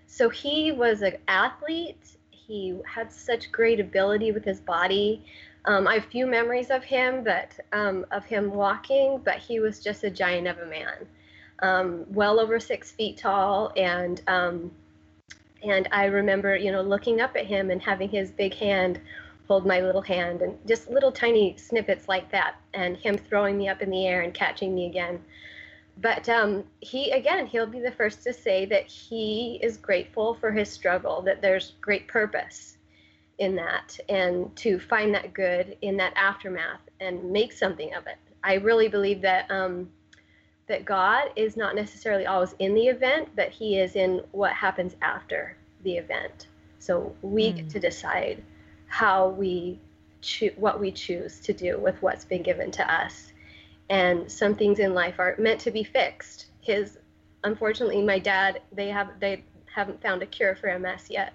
So 0.06 0.28
he 0.28 0.72
was 0.72 1.02
an 1.02 1.16
athlete. 1.28 2.16
He 2.30 2.78
had 2.84 3.12
such 3.12 3.52
great 3.52 3.80
ability 3.80 4.32
with 4.32 4.44
his 4.44 4.60
body. 4.60 5.24
Um, 5.64 5.86
I 5.86 5.94
have 5.94 6.04
few 6.06 6.26
memories 6.26 6.70
of 6.70 6.82
him, 6.82 7.22
but 7.22 7.52
um, 7.72 8.04
of 8.10 8.24
him 8.24 8.52
walking, 8.52 9.20
but 9.24 9.38
he 9.38 9.60
was 9.60 9.80
just 9.80 10.02
a 10.02 10.10
giant 10.10 10.48
of 10.48 10.58
a 10.58 10.66
man, 10.66 11.06
um, 11.60 12.04
well 12.08 12.40
over 12.40 12.58
six 12.58 12.90
feet 12.90 13.18
tall, 13.18 13.72
and 13.76 14.20
um, 14.26 14.72
and 15.62 15.88
I 15.92 16.06
remember, 16.06 16.56
you 16.56 16.72
know, 16.72 16.82
looking 16.82 17.20
up 17.20 17.36
at 17.36 17.46
him 17.46 17.70
and 17.70 17.80
having 17.80 18.08
his 18.08 18.32
big 18.32 18.54
hand 18.54 19.00
hold 19.46 19.66
my 19.66 19.80
little 19.80 20.02
hand 20.02 20.42
and 20.42 20.58
just 20.66 20.90
little 20.90 21.12
tiny 21.12 21.56
snippets 21.56 22.08
like 22.08 22.30
that 22.32 22.56
and 22.74 22.96
him 22.96 23.16
throwing 23.16 23.58
me 23.58 23.68
up 23.68 23.82
in 23.82 23.90
the 23.90 24.06
air 24.06 24.22
and 24.22 24.34
catching 24.34 24.74
me 24.74 24.86
again. 24.86 25.22
But 25.98 26.28
um, 26.28 26.64
he, 26.80 27.10
again, 27.10 27.46
he'll 27.46 27.66
be 27.66 27.80
the 27.80 27.92
first 27.92 28.22
to 28.24 28.32
say 28.32 28.64
that 28.66 28.86
he 28.86 29.60
is 29.62 29.76
grateful 29.76 30.34
for 30.34 30.50
his 30.50 30.70
struggle, 30.70 31.22
that 31.22 31.42
there's 31.42 31.74
great 31.80 32.08
purpose 32.08 32.78
in 33.38 33.56
that, 33.56 33.98
and 34.08 34.54
to 34.56 34.78
find 34.78 35.14
that 35.14 35.32
good 35.32 35.76
in 35.82 35.96
that 35.96 36.12
aftermath 36.16 36.80
and 37.00 37.32
make 37.32 37.52
something 37.52 37.94
of 37.94 38.06
it. 38.06 38.18
I 38.44 38.54
really 38.54 38.88
believe 38.88 39.20
that 39.22 39.50
um, 39.50 39.90
that 40.68 40.84
God 40.84 41.30
is 41.36 41.56
not 41.56 41.74
necessarily 41.74 42.26
always 42.26 42.54
in 42.58 42.74
the 42.74 42.86
event, 42.86 43.28
but 43.36 43.50
He 43.50 43.78
is 43.78 43.96
in 43.96 44.22
what 44.32 44.52
happens 44.52 44.96
after 45.02 45.56
the 45.82 45.96
event. 45.96 46.46
So 46.78 47.14
we 47.22 47.52
mm. 47.52 47.56
get 47.56 47.70
to 47.70 47.80
decide 47.80 48.42
how 48.86 49.28
we 49.28 49.78
choose 50.20 50.52
what 50.56 50.80
we 50.80 50.92
choose 50.92 51.40
to 51.40 51.52
do 51.52 51.78
with 51.78 52.00
what's 52.02 52.24
been 52.24 52.42
given 52.42 52.70
to 52.72 52.92
us. 52.92 53.32
And 53.90 54.30
some 54.30 54.54
things 54.54 54.78
in 54.78 54.94
life 54.94 55.18
are 55.18 55.34
meant 55.38 55.60
to 55.62 55.70
be 55.70 55.84
fixed. 55.84 56.46
His, 56.60 56.98
unfortunately, 57.44 58.02
my 58.02 58.18
dad, 58.18 58.62
they 58.72 58.88
have 58.88 59.08
they 59.20 59.44
haven't 59.74 60.00
found 60.02 60.22
a 60.22 60.26
cure 60.26 60.54
for 60.54 60.78
MS 60.78 61.10
yet. 61.10 61.34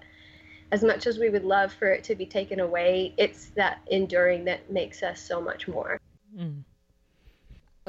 As 0.70 0.82
much 0.82 1.06
as 1.06 1.18
we 1.18 1.30
would 1.30 1.44
love 1.44 1.72
for 1.72 1.88
it 1.88 2.04
to 2.04 2.14
be 2.14 2.26
taken 2.26 2.60
away, 2.60 3.14
it's 3.16 3.46
that 3.56 3.80
enduring 3.90 4.44
that 4.44 4.70
makes 4.70 5.02
us 5.02 5.20
so 5.20 5.40
much 5.40 5.66
more. 5.66 5.98
Mm 6.36 6.64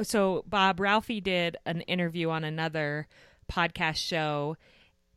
so 0.04 0.44
Bob 0.48 0.80
Ralphie 0.80 1.22
did 1.22 1.58
an 1.66 1.82
interview 1.82 2.30
on 2.30 2.44
another 2.44 3.08
podcast 3.52 3.98
show 3.98 4.58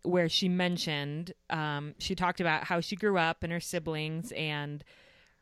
where 0.02 0.28
she 0.28 0.48
mentioned 0.48 1.32
um, 1.50 1.94
she 1.98 2.14
talked 2.14 2.40
about 2.40 2.64
how 2.64 2.80
she 2.80 2.96
grew 2.96 3.18
up 3.18 3.42
and 3.42 3.52
her 3.52 3.60
siblings 3.60 4.32
and 4.32 4.82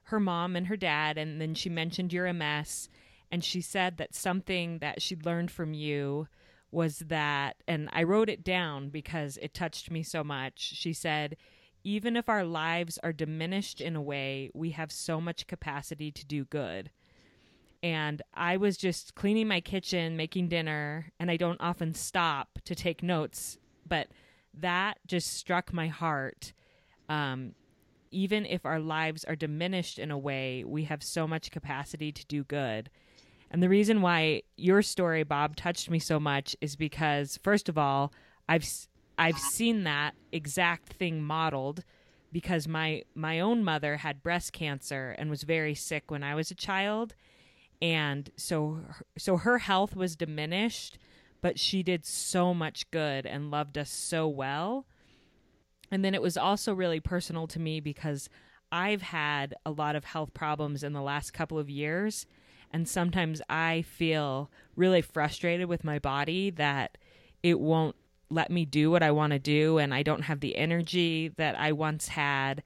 her 0.04 0.20
mom 0.20 0.56
and 0.56 0.66
her 0.66 0.76
dad, 0.76 1.16
and 1.16 1.40
then 1.40 1.54
she 1.54 1.68
mentioned 1.68 2.12
your 2.12 2.30
MS, 2.32 2.88
and 3.30 3.44
she 3.44 3.60
said 3.60 3.96
that 3.98 4.14
something 4.14 4.78
that 4.78 5.00
she 5.00 5.16
learned 5.16 5.52
from 5.52 5.72
you 5.72 6.26
was 6.72 6.98
that, 6.98 7.56
and 7.68 7.88
I 7.92 8.02
wrote 8.02 8.28
it 8.28 8.42
down 8.42 8.88
because 8.88 9.38
it 9.40 9.54
touched 9.54 9.90
me 9.90 10.02
so 10.02 10.24
much. 10.24 10.58
She 10.58 10.92
said, 10.92 11.36
even 11.84 12.16
if 12.16 12.28
our 12.28 12.44
lives 12.44 12.98
are 13.02 13.12
diminished 13.12 13.80
in 13.80 13.96
a 13.96 14.02
way, 14.02 14.50
we 14.54 14.70
have 14.70 14.92
so 14.92 15.20
much 15.20 15.46
capacity 15.46 16.10
to 16.10 16.24
do 16.26 16.44
good 16.44 16.90
and 17.82 18.20
I 18.34 18.56
was 18.56 18.76
just 18.76 19.14
cleaning 19.14 19.48
my 19.48 19.60
kitchen, 19.60 20.16
making 20.16 20.48
dinner, 20.48 21.12
and 21.18 21.30
I 21.30 21.36
don't 21.36 21.60
often 21.60 21.94
stop 21.94 22.58
to 22.64 22.74
take 22.74 23.02
notes, 23.02 23.58
but 23.88 24.08
that 24.58 24.98
just 25.06 25.34
struck 25.34 25.72
my 25.72 25.88
heart. 25.88 26.52
Um, 27.08 27.54
even 28.10 28.44
if 28.44 28.66
our 28.66 28.80
lives 28.80 29.24
are 29.24 29.36
diminished 29.36 29.98
in 29.98 30.10
a 30.10 30.18
way, 30.18 30.64
we 30.66 30.84
have 30.84 31.02
so 31.02 31.26
much 31.26 31.50
capacity 31.50 32.12
to 32.12 32.26
do 32.26 32.44
good. 32.44 32.90
And 33.50 33.62
the 33.62 33.68
reason 33.68 34.02
why 34.02 34.42
your 34.56 34.82
story, 34.82 35.22
Bob, 35.22 35.56
touched 35.56 35.90
me 35.90 35.98
so 35.98 36.20
much 36.20 36.54
is 36.60 36.76
because, 36.76 37.38
first 37.42 37.68
of 37.68 37.78
all, 37.78 38.12
I've 38.48 38.68
I've 39.20 39.38
seen 39.38 39.84
that 39.84 40.14
exact 40.32 40.94
thing 40.94 41.22
modeled 41.22 41.84
because 42.32 42.66
my 42.66 43.02
my 43.14 43.40
own 43.40 43.62
mother 43.62 43.98
had 43.98 44.22
breast 44.22 44.52
cancer 44.52 45.14
and 45.18 45.30
was 45.30 45.42
very 45.42 45.74
sick 45.74 46.10
when 46.10 46.22
I 46.22 46.34
was 46.34 46.50
a 46.50 46.54
child. 46.54 47.14
And 47.82 48.30
so 48.36 48.80
so 49.18 49.36
her 49.36 49.58
health 49.58 49.94
was 49.94 50.16
diminished 50.16 50.98
but 51.42 51.58
she 51.58 51.82
did 51.82 52.04
so 52.04 52.52
much 52.52 52.90
good 52.90 53.26
and 53.26 53.50
loved 53.50 53.78
us 53.78 53.90
so 53.90 54.28
well. 54.28 54.86
And 55.90 56.04
then 56.04 56.14
it 56.14 56.22
was 56.22 56.36
also 56.36 56.74
really 56.74 57.00
personal 57.00 57.46
to 57.48 57.58
me 57.58 57.80
because 57.80 58.28
I've 58.70 59.02
had 59.02 59.54
a 59.66 59.70
lot 59.70 59.96
of 59.96 60.04
health 60.04 60.32
problems 60.34 60.84
in 60.84 60.92
the 60.92 61.02
last 61.02 61.32
couple 61.32 61.58
of 61.58 61.68
years. 61.68 62.26
And 62.72 62.88
sometimes 62.88 63.42
I 63.48 63.82
feel 63.82 64.50
really 64.76 65.02
frustrated 65.02 65.66
with 65.66 65.82
my 65.82 65.98
body 65.98 66.50
that 66.50 66.98
it 67.42 67.58
won't 67.58 67.96
let 68.30 68.50
me 68.50 68.64
do 68.64 68.90
what 68.90 69.02
I 69.02 69.10
want 69.10 69.32
to 69.32 69.38
do 69.38 69.78
and 69.78 69.92
I 69.92 70.02
don't 70.02 70.22
have 70.22 70.40
the 70.40 70.56
energy 70.56 71.32
that 71.36 71.58
I 71.58 71.72
once 71.72 72.08
had 72.08 72.62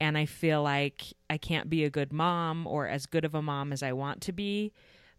and 0.00 0.16
I 0.16 0.26
feel 0.26 0.62
like 0.62 1.02
I 1.28 1.38
can't 1.38 1.68
be 1.68 1.84
a 1.84 1.90
good 1.90 2.12
mom 2.12 2.66
or 2.66 2.86
as 2.86 3.06
good 3.06 3.24
of 3.24 3.34
a 3.34 3.42
mom 3.42 3.72
as 3.72 3.82
I 3.82 3.92
want 3.92 4.20
to 4.22 4.32
be. 4.32 4.72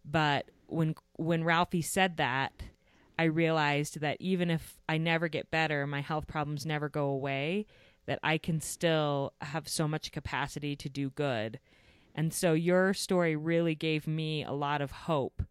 But 0.04 0.50
when 0.66 0.94
when 1.16 1.44
Ralphie 1.44 1.82
said 1.82 2.16
that, 2.16 2.52
I 3.18 3.24
realized 3.24 4.00
that 4.00 4.16
even 4.20 4.50
if 4.50 4.78
I 4.88 4.96
never 4.96 5.28
get 5.28 5.50
better, 5.50 5.86
my 5.86 6.00
health 6.00 6.26
problems 6.26 6.64
never 6.64 6.88
go 6.88 7.06
away, 7.06 7.66
that 8.06 8.18
I 8.22 8.38
can 8.38 8.60
still 8.60 9.34
have 9.42 9.68
so 9.68 9.86
much 9.86 10.12
capacity 10.12 10.74
to 10.76 10.88
do 10.88 11.10
good. 11.10 11.60
And 12.14 12.32
so 12.32 12.54
your 12.54 12.94
story 12.94 13.36
really 13.36 13.74
gave 13.74 14.06
me 14.06 14.42
a 14.42 14.52
lot 14.52 14.80
of 14.80 14.90
hope 14.90 15.42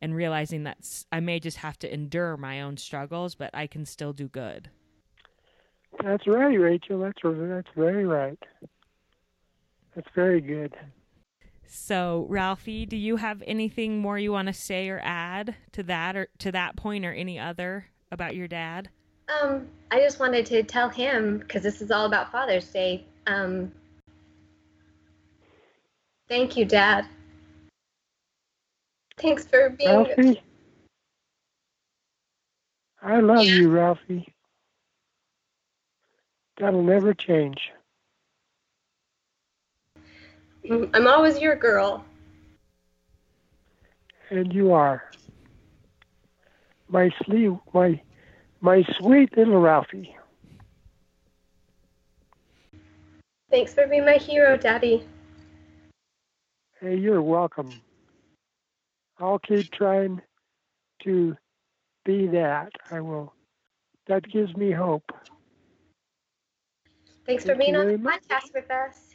and 0.00 0.14
realizing 0.14 0.64
that 0.64 0.78
I 1.10 1.20
may 1.20 1.40
just 1.40 1.58
have 1.58 1.78
to 1.80 1.92
endure 1.92 2.36
my 2.36 2.60
own 2.60 2.76
struggles, 2.76 3.34
but 3.34 3.50
I 3.54 3.66
can 3.66 3.84
still 3.84 4.12
do 4.12 4.28
good. 4.28 4.70
That's 6.02 6.26
right, 6.26 6.54
Rachel. 6.58 7.00
That's 7.00 7.18
that's 7.22 7.68
very 7.76 8.06
right. 8.06 8.38
That's 9.94 10.08
very 10.14 10.40
good. 10.40 10.74
So, 11.66 12.26
Ralphie, 12.30 12.86
do 12.86 12.96
you 12.96 13.16
have 13.16 13.42
anything 13.46 13.98
more 13.98 14.18
you 14.18 14.32
want 14.32 14.48
to 14.48 14.54
say 14.54 14.88
or 14.88 15.00
add 15.02 15.54
to 15.72 15.82
that 15.84 16.16
or 16.16 16.28
to 16.38 16.52
that 16.52 16.76
point 16.76 17.04
or 17.04 17.12
any 17.12 17.38
other 17.38 17.86
about 18.10 18.34
your 18.34 18.48
dad? 18.48 18.88
Um, 19.28 19.68
I 19.90 20.00
just 20.00 20.18
wanted 20.18 20.46
to 20.46 20.62
tell 20.62 20.88
him 20.88 21.38
because 21.38 21.62
this 21.62 21.82
is 21.82 21.90
all 21.90 22.06
about 22.06 22.32
Father's 22.32 22.68
Day. 22.68 23.04
Um, 23.26 23.70
thank 26.28 26.56
you, 26.56 26.64
Dad. 26.64 27.06
Thanks 29.18 29.44
for 29.44 29.70
being. 29.70 29.90
Ralphie? 29.90 30.42
I 33.02 33.20
love 33.20 33.44
Yeah. 33.44 33.54
you, 33.54 33.70
Ralphie. 33.70 34.34
That'll 36.58 36.82
never 36.82 37.14
change. 37.14 37.70
I'm 40.68 41.06
always 41.06 41.38
your 41.38 41.56
girl. 41.56 42.04
And 44.30 44.52
you 44.52 44.72
are. 44.72 45.04
My 46.88 47.10
sleeve, 47.24 47.56
my, 47.72 48.00
my 48.60 48.82
sweet 48.98 49.36
little 49.36 49.60
Ralphie. 49.60 50.16
Thanks 53.50 53.72
for 53.72 53.86
being 53.86 54.04
my 54.04 54.16
hero, 54.16 54.56
Daddy. 54.56 55.06
Hey, 56.80 56.96
you're 56.96 57.22
welcome. 57.22 57.80
I'll 59.20 59.38
keep 59.38 59.70
trying 59.72 60.20
to 61.04 61.36
be 62.04 62.26
that. 62.28 62.70
I 62.90 63.00
will. 63.00 63.34
That 64.06 64.28
gives 64.30 64.56
me 64.56 64.70
hope. 64.70 65.10
Thanks 67.26 67.44
for 67.44 67.54
being 67.54 67.76
on 67.76 67.86
the 67.86 67.98
podcast 67.98 68.54
with 68.54 68.70
us. 68.70 69.10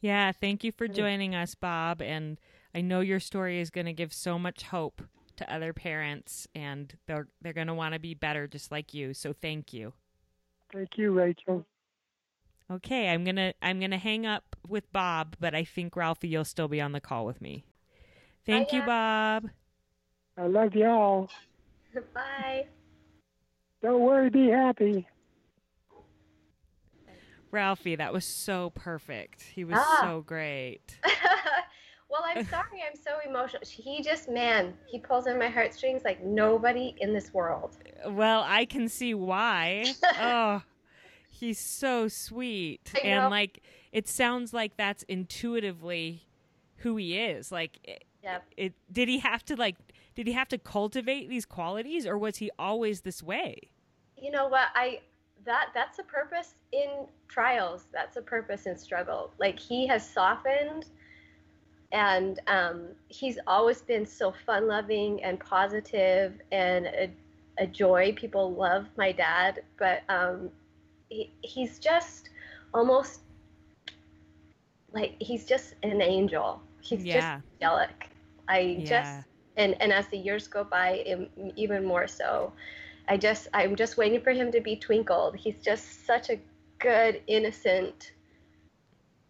Yeah, 0.00 0.32
thank 0.32 0.64
you 0.64 0.72
for 0.72 0.88
joining 0.88 1.34
us, 1.34 1.54
Bob. 1.54 2.00
And 2.00 2.38
I 2.74 2.80
know 2.80 3.00
your 3.00 3.20
story 3.20 3.60
is 3.60 3.70
going 3.70 3.86
to 3.86 3.92
give 3.92 4.12
so 4.12 4.38
much 4.38 4.62
hope 4.64 5.02
to 5.36 5.52
other 5.52 5.74
parents, 5.74 6.48
and 6.54 6.94
they're 7.06 7.28
they're 7.42 7.52
going 7.52 7.66
to 7.66 7.74
want 7.74 7.92
to 7.94 8.00
be 8.00 8.14
better, 8.14 8.46
just 8.46 8.72
like 8.72 8.94
you. 8.94 9.12
So 9.12 9.34
thank 9.34 9.72
you. 9.72 9.92
Thank 10.72 10.96
you, 10.96 11.12
Rachel. 11.12 11.66
Okay, 12.70 13.10
I'm 13.10 13.22
gonna 13.22 13.54
I'm 13.62 13.78
gonna 13.78 13.98
hang 13.98 14.26
up 14.26 14.56
with 14.66 14.90
Bob, 14.92 15.36
but 15.38 15.54
I 15.54 15.64
think 15.64 15.94
Ralphie, 15.94 16.28
you'll 16.28 16.44
still 16.44 16.68
be 16.68 16.80
on 16.80 16.92
the 16.92 17.00
call 17.00 17.24
with 17.24 17.40
me. 17.40 17.64
Thank 18.46 18.72
you, 18.72 18.82
Bob. 18.82 19.50
I 20.38 20.46
love 20.46 20.74
you 20.74 20.86
all. 20.86 21.30
Bye. 22.14 22.66
Don't 23.82 24.00
worry, 24.00 24.30
be 24.30 24.48
happy. 24.48 25.06
Ralphie, 27.50 27.96
that 27.96 28.12
was 28.12 28.24
so 28.24 28.70
perfect. 28.70 29.42
He 29.42 29.64
was 29.64 29.78
Ah. 29.78 29.98
so 30.02 30.20
great. 30.20 30.98
well, 32.10 32.22
I'm 32.24 32.44
sorry. 32.46 32.82
I'm 32.86 32.96
so 33.00 33.12
emotional. 33.26 33.62
He 33.64 34.02
just, 34.02 34.28
man, 34.28 34.74
he 34.86 34.98
pulls 34.98 35.26
in 35.26 35.38
my 35.38 35.48
heartstrings 35.48 36.02
like 36.04 36.22
nobody 36.22 36.94
in 37.00 37.14
this 37.14 37.32
world. 37.32 37.76
Well, 38.06 38.44
I 38.46 38.64
can 38.66 38.88
see 38.88 39.14
why. 39.14 39.86
oh, 40.20 40.62
he's 41.30 41.58
so 41.58 42.08
sweet. 42.08 42.92
I 43.02 43.06
know. 43.06 43.12
And 43.22 43.30
like 43.30 43.62
it 43.92 44.06
sounds 44.08 44.52
like 44.52 44.76
that's 44.76 45.04
intuitively 45.04 46.26
who 46.78 46.96
he 46.96 47.16
is. 47.16 47.50
Like 47.50 48.02
it, 48.56 48.74
did 48.90 49.08
he 49.08 49.18
have 49.18 49.44
to 49.46 49.56
like 49.56 49.76
did 50.14 50.26
he 50.26 50.32
have 50.32 50.48
to 50.48 50.58
cultivate 50.58 51.28
these 51.28 51.44
qualities 51.44 52.06
or 52.06 52.16
was 52.18 52.38
he 52.38 52.50
always 52.58 53.02
this 53.02 53.22
way? 53.22 53.70
You 54.16 54.30
know 54.30 54.48
what? 54.48 54.68
I 54.74 55.00
that 55.44 55.68
that's 55.74 55.98
a 55.98 56.02
purpose 56.02 56.54
in 56.72 57.06
trials. 57.28 57.84
That's 57.92 58.16
a 58.16 58.22
purpose 58.22 58.66
in 58.66 58.76
struggle. 58.76 59.32
Like 59.38 59.58
he 59.58 59.86
has 59.86 60.08
softened, 60.08 60.86
and 61.92 62.40
um, 62.46 62.88
he's 63.08 63.38
always 63.46 63.82
been 63.82 64.06
so 64.06 64.32
fun 64.44 64.66
loving 64.66 65.22
and 65.22 65.38
positive 65.38 66.40
and 66.52 66.86
a, 66.86 67.10
a 67.58 67.66
joy. 67.66 68.12
People 68.16 68.54
love 68.54 68.86
my 68.96 69.12
dad, 69.12 69.62
but 69.78 70.02
um, 70.08 70.50
he, 71.08 71.32
he's 71.42 71.78
just 71.78 72.30
almost 72.74 73.20
like 74.92 75.14
he's 75.20 75.44
just 75.44 75.74
an 75.82 76.00
angel. 76.02 76.62
He's 76.80 77.04
Yeah. 77.04 77.40
just 77.40 77.62
angelic. 77.62 78.10
I 78.48 78.58
Yeah. 78.60 78.84
just 78.84 79.28
and 79.56 79.80
and 79.80 79.92
as 79.92 80.06
the 80.08 80.18
years 80.18 80.48
go 80.48 80.64
by, 80.64 81.04
even 81.56 81.84
more 81.84 82.06
so. 82.06 82.52
I 83.08 83.16
just 83.16 83.48
I'm 83.54 83.76
just 83.76 83.96
waiting 83.96 84.20
for 84.20 84.32
him 84.32 84.50
to 84.52 84.60
be 84.60 84.76
twinkled. 84.76 85.36
He's 85.36 85.62
just 85.62 86.04
such 86.06 86.28
a 86.30 86.38
good, 86.78 87.22
innocent 87.26 88.12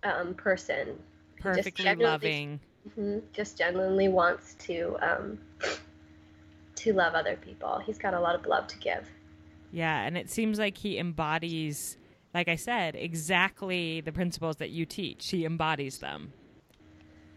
um, 0.03 0.35
person. 0.35 0.99
Just 1.37 1.43
Perfectly 1.43 1.85
genuinely- 1.85 2.11
loving. 2.13 2.61
mhm, 2.99 3.23
just 3.33 3.59
genuinely 3.59 4.09
wants 4.09 4.55
to 4.67 4.97
um, 5.03 5.39
to 6.77 6.93
love 6.93 7.15
other 7.15 7.37
people. 7.37 7.79
He's 7.85 7.99
got 7.99 8.15
a 8.15 8.21
lot 8.21 8.35
of 8.35 8.47
love 8.47 8.67
to 8.69 8.79
give. 8.79 9.09
Yeah, 9.73 10.03
and 10.07 10.17
it 10.17 10.31
seems 10.31 10.59
like 10.59 10.79
he 10.79 10.99
embodies 10.99 11.99
like 12.35 12.49
I 12.49 12.57
said, 12.57 12.97
exactly 12.97 14.03
the 14.03 14.13
principles 14.13 14.57
that 14.57 14.69
you 14.69 14.85
teach. 14.85 15.31
He 15.31 15.47
embodies 15.47 15.99
them. 15.99 16.33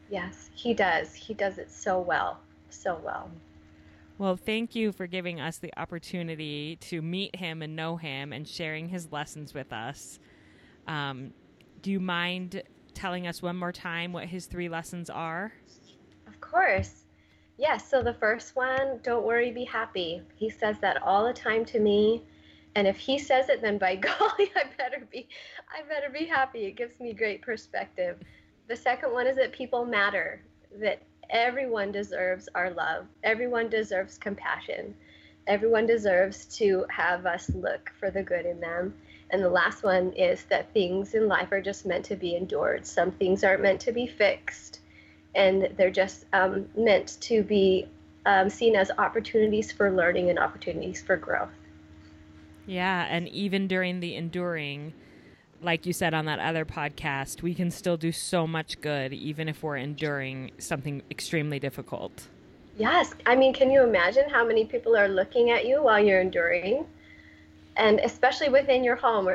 Yes, 0.10 0.50
he 0.54 0.74
does. 0.74 1.14
He 1.14 1.34
does 1.34 1.58
it 1.58 1.72
so 1.72 2.00
well, 2.00 2.40
so 2.70 3.00
well. 3.04 3.30
Well, 4.18 4.36
thank 4.36 4.76
you 4.76 4.92
for 4.92 5.08
giving 5.08 5.40
us 5.40 5.58
the 5.58 5.72
opportunity 5.78 6.78
to 6.82 7.02
meet 7.02 7.36
him 7.38 7.62
and 7.62 7.76
know 7.76 7.96
him 7.96 8.34
and 8.34 8.48
sharing 8.48 8.90
his 8.90 9.12
lessons 9.12 9.54
with 9.54 9.72
us. 9.72 10.20
Um, 10.88 11.34
do 11.82 11.92
you 11.92 12.00
mind 12.00 12.62
telling 12.94 13.28
us 13.28 13.42
one 13.42 13.56
more 13.56 13.72
time 13.72 14.12
what 14.12 14.26
his 14.26 14.48
three 14.48 14.68
lessons 14.68 15.10
are? 15.10 15.54
Of 16.28 16.42
course. 16.42 17.06
Yes, 17.58 17.90
so 17.90 18.02
the 18.02 18.14
first 18.14 18.56
one, 18.56 19.00
don't 19.04 19.26
worry, 19.26 19.52
be 19.52 19.66
happy. 19.66 20.22
He 20.36 20.50
says 20.50 20.80
that 20.80 21.02
all 21.04 21.26
the 21.26 21.34
time 21.34 21.64
to 21.66 21.80
me. 21.80 22.24
And 22.76 22.88
if 22.88 22.98
he 22.98 23.18
says 23.20 23.50
it, 23.50 23.62
then 23.62 23.78
by 23.78 23.96
golly, 23.98 24.52
I 24.56 24.64
better 24.78 25.08
be 25.12 25.28
I 25.70 25.82
better 25.88 26.10
be 26.10 26.26
happy. 26.26 26.66
It 26.66 26.76
gives 26.76 27.00
me 27.00 27.14
great 27.14 27.42
perspective. 27.42 28.18
The 28.70 28.76
second 28.76 29.12
one 29.12 29.26
is 29.26 29.36
that 29.38 29.52
people 29.52 29.84
matter, 29.84 30.42
that 30.80 31.02
everyone 31.32 31.92
deserves 31.92 32.48
our 32.54 32.70
love. 32.70 33.08
Everyone 33.24 33.68
deserves 33.68 34.20
compassion. 34.20 34.94
Everyone 35.48 35.88
deserves 35.88 36.46
to 36.58 36.86
have 36.90 37.26
us 37.26 37.50
look 37.50 37.92
for 38.00 38.12
the 38.12 38.22
good 38.22 38.46
in 38.46 38.60
them. 38.60 38.94
And 39.32 39.44
the 39.44 39.50
last 39.50 39.84
one 39.84 40.14
is 40.14 40.44
that 40.52 40.72
things 40.72 41.16
in 41.16 41.28
life 41.28 41.52
are 41.52 41.62
just 41.62 41.88
meant 41.88 42.06
to 42.06 42.16
be 42.16 42.36
endured. 42.36 42.86
Some 42.86 43.10
things 43.10 43.44
aren't 43.44 43.64
meant 43.64 43.82
to 43.82 43.92
be 43.92 44.06
fixed 44.06 44.82
and 45.34 45.70
they're 45.76 45.90
just 45.90 46.26
um, 46.34 46.68
meant 46.78 47.18
to 47.22 47.42
be 47.42 47.88
um, 48.28 48.52
seen 48.52 48.76
as 48.76 48.92
opportunities 49.00 49.72
for 49.72 49.90
learning 49.90 50.30
and 50.30 50.38
opportunities 50.38 51.02
for 51.02 51.18
growth. 51.18 51.50
Yeah, 52.68 53.08
and 53.10 53.28
even 53.30 53.68
during 53.68 54.00
the 54.00 54.16
enduring, 54.16 54.94
like 55.62 55.86
you 55.86 55.94
said 55.94 56.14
on 56.14 56.26
that 56.26 56.40
other 56.40 56.66
podcast, 56.66 57.42
we 57.42 57.54
can 57.54 57.72
still 57.72 57.98
do 57.98 58.12
so 58.12 58.48
much 58.48 58.80
good 58.82 59.14
even 59.14 59.50
if 59.50 59.64
we're 59.64 59.78
enduring 59.78 60.52
something 60.58 61.02
extremely 61.12 61.60
difficult. 61.60 62.28
Yes, 62.78 63.14
I 63.26 63.36
mean, 63.36 63.54
can 63.54 63.70
you 63.70 63.84
imagine 63.84 64.30
how 64.30 64.46
many 64.46 64.66
people 64.66 64.96
are 64.96 65.10
looking 65.10 65.52
at 65.52 65.66
you 65.66 65.84
while 65.84 66.00
you're 66.00 66.22
enduring? 66.22 66.86
And 67.76 68.00
especially 68.00 68.50
within 68.50 68.84
your 68.84 68.96
home, 68.96 69.30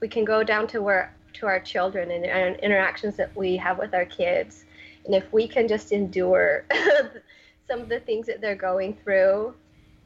we 0.00 0.08
can 0.08 0.24
go 0.24 0.44
down 0.44 0.66
to 0.68 0.82
where 0.82 1.14
to 1.34 1.46
our 1.46 1.60
children 1.60 2.10
and 2.10 2.26
our 2.26 2.48
interactions 2.58 3.16
that 3.16 3.34
we 3.36 3.56
have 3.56 3.78
with 3.78 3.94
our 3.94 4.04
kids. 4.04 4.64
And 5.06 5.14
if 5.14 5.32
we 5.32 5.48
can 5.48 5.66
just 5.66 5.92
endure 5.92 6.66
some 7.68 7.80
of 7.80 7.88
the 7.88 8.00
things 8.00 8.26
that 8.26 8.40
they're 8.40 8.54
going 8.54 8.98
through, 9.02 9.54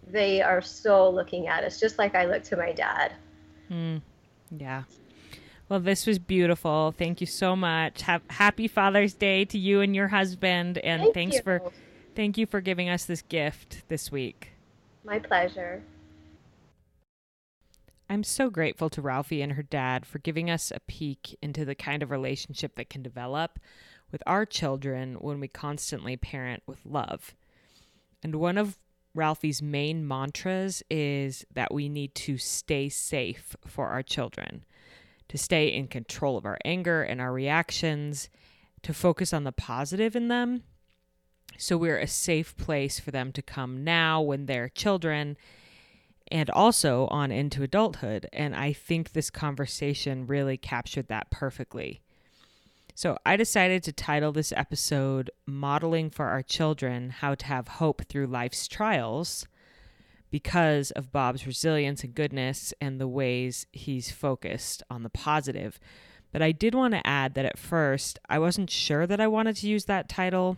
they 0.07 0.43
are 0.43 0.61
so 0.61 1.09
looking 1.11 1.49
at 1.49 1.65
us, 1.65 1.81
just 1.81 1.99
like 1.99 2.15
I 2.15 2.27
look 2.27 2.45
to 2.45 2.57
my 2.57 2.73
dad. 2.73 3.13
Hmm. 3.69 3.97
Yeah. 4.57 4.85
Well, 5.69 5.81
this 5.81 6.07
was 6.07 6.19
beautiful. 6.19 6.95
Thank 6.97 7.21
you 7.21 7.27
so 7.27 7.57
much. 7.57 8.03
Have 8.03 8.23
happy 8.29 8.69
Father's 8.69 9.15
Day 9.15 9.45
to 9.47 9.59
you 9.59 9.81
and 9.81 9.95
your 9.97 10.09
husband, 10.09 10.79
and 10.79 11.03
Thank 11.03 11.15
thanks 11.15 11.37
you. 11.37 11.43
for 11.43 11.73
thank 12.15 12.37
you 12.37 12.47
for 12.47 12.61
giving 12.61 12.89
us 12.89 13.05
this 13.05 13.23
gift 13.23 13.83
this 13.89 14.13
week. 14.13 14.51
My 15.05 15.19
pleasure. 15.19 15.83
I'm 18.09 18.23
so 18.23 18.51
grateful 18.51 18.91
to 18.91 19.01
Ralphie 19.01 19.41
and 19.41 19.53
her 19.53 19.63
dad 19.63 20.05
for 20.05 20.19
giving 20.19 20.51
us 20.51 20.71
a 20.71 20.81
peek 20.81 21.37
into 21.41 21.65
the 21.65 21.75
kind 21.75 22.03
of 22.03 22.11
relationship 22.11 22.75
that 22.77 22.91
can 22.91 23.03
develop 23.03 23.59
with 24.13 24.23
our 24.27 24.45
children 24.45 25.15
when 25.15 25.41
we 25.41 25.49
constantly 25.49 26.17
parent 26.17 26.63
with 26.67 26.85
love. 26.85 27.35
And 28.23 28.37
one 28.37 28.59
of 28.59 28.77
Ralphie's 29.15 29.63
main 29.63 30.07
mantras 30.07 30.83
is 30.91 31.47
that 31.53 31.73
we 31.73 31.89
need 31.89 32.15
to 32.17 32.37
stay 32.37 32.89
safe 32.89 33.57
for 33.67 33.89
our 33.89 34.03
children, 34.03 34.65
to 35.29 35.39
stay 35.39 35.69
in 35.69 35.89
control 35.89 36.37
of 36.37 36.45
our 36.45 36.59
anger 36.65 37.03
and 37.03 37.21
our 37.21 37.33
reactions, 37.33 38.29
to 38.83 38.93
focus 38.93 39.33
on 39.33 39.45
the 39.45 39.53
positive 39.53 40.15
in 40.15 40.29
them. 40.29 40.63
So 41.57 41.77
we're 41.77 41.99
a 41.99 42.07
safe 42.07 42.57
place 42.57 42.99
for 42.99 43.11
them 43.11 43.33
to 43.33 43.43
come 43.43 43.85
now 43.85 44.21
when 44.21 44.47
they're 44.47 44.69
children 44.69 45.37
and 46.29 46.51
also 46.51 47.07
on 47.09 47.31
into 47.31 47.63
adulthood. 47.63 48.29
And 48.33 48.55
I 48.55 48.73
think 48.73 49.13
this 49.13 49.31
conversation 49.31 50.27
really 50.27 50.57
captured 50.57 51.09
that 51.09 51.31
perfectly. 51.31 52.03
So 52.95 53.19
I 53.27 53.37
decided 53.37 53.83
to 53.85 53.93
title 53.93 54.33
this 54.33 54.53
episode 54.57 55.31
Modeling 55.47 56.11
for 56.11 56.27
Our 56.27 56.43
Children 56.43 57.11
How 57.11 57.35
to 57.35 57.47
Have 57.47 57.69
Hope 57.69 58.05
Through 58.09 58.29
Life's 58.29 58.69
Trials 58.69 59.47
because 60.35 60.91
of 60.91 61.13
Bob's 61.13 61.47
resilience 61.47 62.03
and 62.03 62.13
goodness 62.13 62.75
and 62.81 63.01
the 63.01 63.07
ways 63.07 63.69
he's 63.71 64.11
focused 64.11 64.83
on 64.91 65.05
the 65.05 65.09
positive. 65.09 65.79
But 66.33 66.43
I 66.43 66.51
did 66.51 66.75
want 66.75 66.93
to 66.93 67.07
add 67.07 67.35
that 67.35 67.45
at 67.45 67.57
first 67.57 68.19
I 68.29 68.41
wasn't 68.41 68.69
sure 68.69 69.07
that 69.07 69.21
I 69.21 69.29
wanted 69.29 69.55
to 69.59 69.69
use 69.69 69.85
that 69.85 70.09
title 70.09 70.57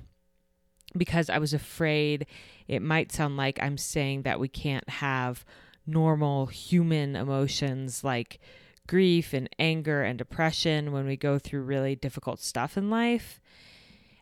because 0.96 1.28
I 1.28 1.36
was 1.36 1.52
afraid 1.52 2.24
it 2.66 2.80
might 2.80 3.12
sound 3.12 3.36
like 3.36 3.62
I'm 3.62 3.76
saying 3.76 4.22
that 4.22 4.40
we 4.40 4.48
can't 4.48 4.88
have 4.88 5.44
normal 5.86 6.46
human 6.46 7.14
emotions 7.14 8.02
like 8.02 8.40
grief 8.86 9.34
and 9.34 9.46
anger 9.58 10.02
and 10.02 10.16
depression 10.16 10.90
when 10.90 11.04
we 11.04 11.18
go 11.18 11.38
through 11.38 11.60
really 11.60 11.94
difficult 11.94 12.40
stuff 12.40 12.78
in 12.78 12.88
life. 12.88 13.42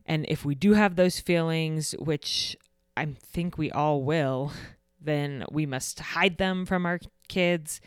And 0.05 0.27
if 0.29 0.45
we 0.45 0.57
do 0.57 0.73
have 0.73 0.97
those 0.97 1.21
feelings, 1.21 1.95
which 2.01 2.57
I 2.97 3.07
think 3.23 3.57
we 3.57 3.71
all 3.71 4.03
will, 4.03 4.51
then 5.05 5.45
we 5.51 5.67
must 5.67 6.01
hide 6.01 6.38
them 6.38 6.67
from 6.67 6.87
our 6.87 7.01
kids. 7.29 7.81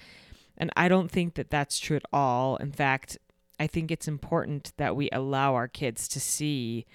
And 0.57 0.71
I 0.75 0.87
don't 0.87 1.11
think 1.11 1.35
that 1.35 1.49
that's 1.49 1.79
true 1.79 1.97
at 1.97 2.05
all. 2.11 2.55
In 2.57 2.71
fact, 2.71 3.17
I 3.59 3.67
think 3.67 3.91
it's 3.91 4.07
important 4.07 4.73
that 4.77 4.95
we 4.95 5.09
allow 5.11 5.55
our 5.55 5.67
kids 5.67 6.07
to 6.09 6.19
see 6.19 6.85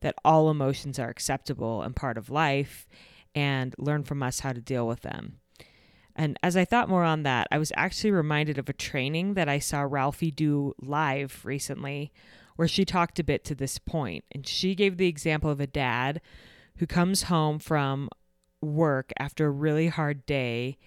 that 0.00 0.14
all 0.24 0.50
emotions 0.50 0.98
are 0.98 1.08
acceptable 1.08 1.82
and 1.82 1.94
part 1.94 2.18
of 2.18 2.30
life 2.30 2.86
and 3.34 3.74
learn 3.78 4.02
from 4.02 4.22
us 4.22 4.40
how 4.40 4.52
to 4.52 4.60
deal 4.60 4.86
with 4.86 5.00
them. 5.00 5.38
And 6.14 6.38
as 6.42 6.56
I 6.56 6.64
thought 6.64 6.88
more 6.88 7.04
on 7.04 7.22
that, 7.22 7.48
I 7.50 7.58
was 7.58 7.72
actually 7.76 8.10
reminded 8.10 8.58
of 8.58 8.68
a 8.68 8.74
training 8.74 9.34
that 9.34 9.48
I 9.48 9.58
saw 9.58 9.80
Ralphie 9.80 10.30
do 10.30 10.74
live 10.80 11.40
recently, 11.44 12.12
where 12.56 12.68
she 12.68 12.84
talked 12.84 13.18
a 13.18 13.24
bit 13.24 13.44
to 13.46 13.54
this 13.54 13.78
point. 13.78 14.24
And 14.32 14.46
she 14.46 14.74
gave 14.74 14.98
the 14.98 15.08
example 15.08 15.50
of 15.50 15.60
a 15.60 15.66
dad 15.66 16.20
who 16.76 16.86
comes 16.86 17.24
home 17.24 17.58
from 17.58 18.10
work 18.62 19.12
after 19.18 19.46
a 19.46 19.50
really 19.50 19.88
hard 19.88 20.24
day 20.24 20.78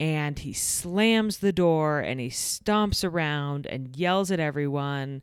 and 0.00 0.38
he 0.38 0.54
slams 0.54 1.38
the 1.38 1.52
door 1.52 2.00
and 2.00 2.18
he 2.18 2.28
stomps 2.28 3.04
around 3.04 3.66
and 3.66 3.94
yells 3.94 4.30
at 4.30 4.40
everyone. 4.40 5.20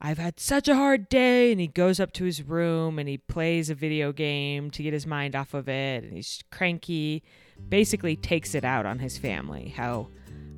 I've 0.00 0.18
had 0.18 0.38
such 0.38 0.68
a 0.68 0.76
hard 0.76 1.08
day. 1.08 1.50
And 1.50 1.60
he 1.60 1.66
goes 1.66 1.98
up 1.98 2.12
to 2.12 2.24
his 2.24 2.40
room 2.40 3.00
and 3.00 3.08
he 3.08 3.18
plays 3.18 3.70
a 3.70 3.74
video 3.74 4.12
game 4.12 4.70
to 4.70 4.84
get 4.84 4.92
his 4.92 5.06
mind 5.06 5.34
off 5.34 5.52
of 5.52 5.68
it. 5.68 6.04
And 6.04 6.12
he's 6.12 6.44
cranky, 6.52 7.24
basically 7.68 8.14
takes 8.14 8.54
it 8.54 8.64
out 8.64 8.86
on 8.86 9.00
his 9.00 9.18
family, 9.18 9.74
how 9.76 10.08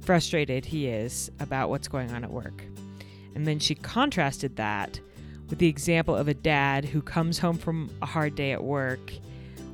frustrated 0.02 0.66
he 0.66 0.88
is 0.88 1.30
about 1.40 1.70
what's 1.70 1.88
going 1.88 2.12
on 2.12 2.24
at 2.24 2.30
work. 2.30 2.62
And 3.34 3.46
then 3.46 3.58
she 3.58 3.74
contrasted 3.74 4.56
that 4.56 5.00
with 5.48 5.58
the 5.58 5.68
example 5.68 6.14
of 6.14 6.28
a 6.28 6.34
dad 6.34 6.84
who 6.84 7.00
comes 7.00 7.38
home 7.38 7.56
from 7.56 7.90
a 8.02 8.06
hard 8.06 8.34
day 8.34 8.52
at 8.52 8.64
work 8.64 9.12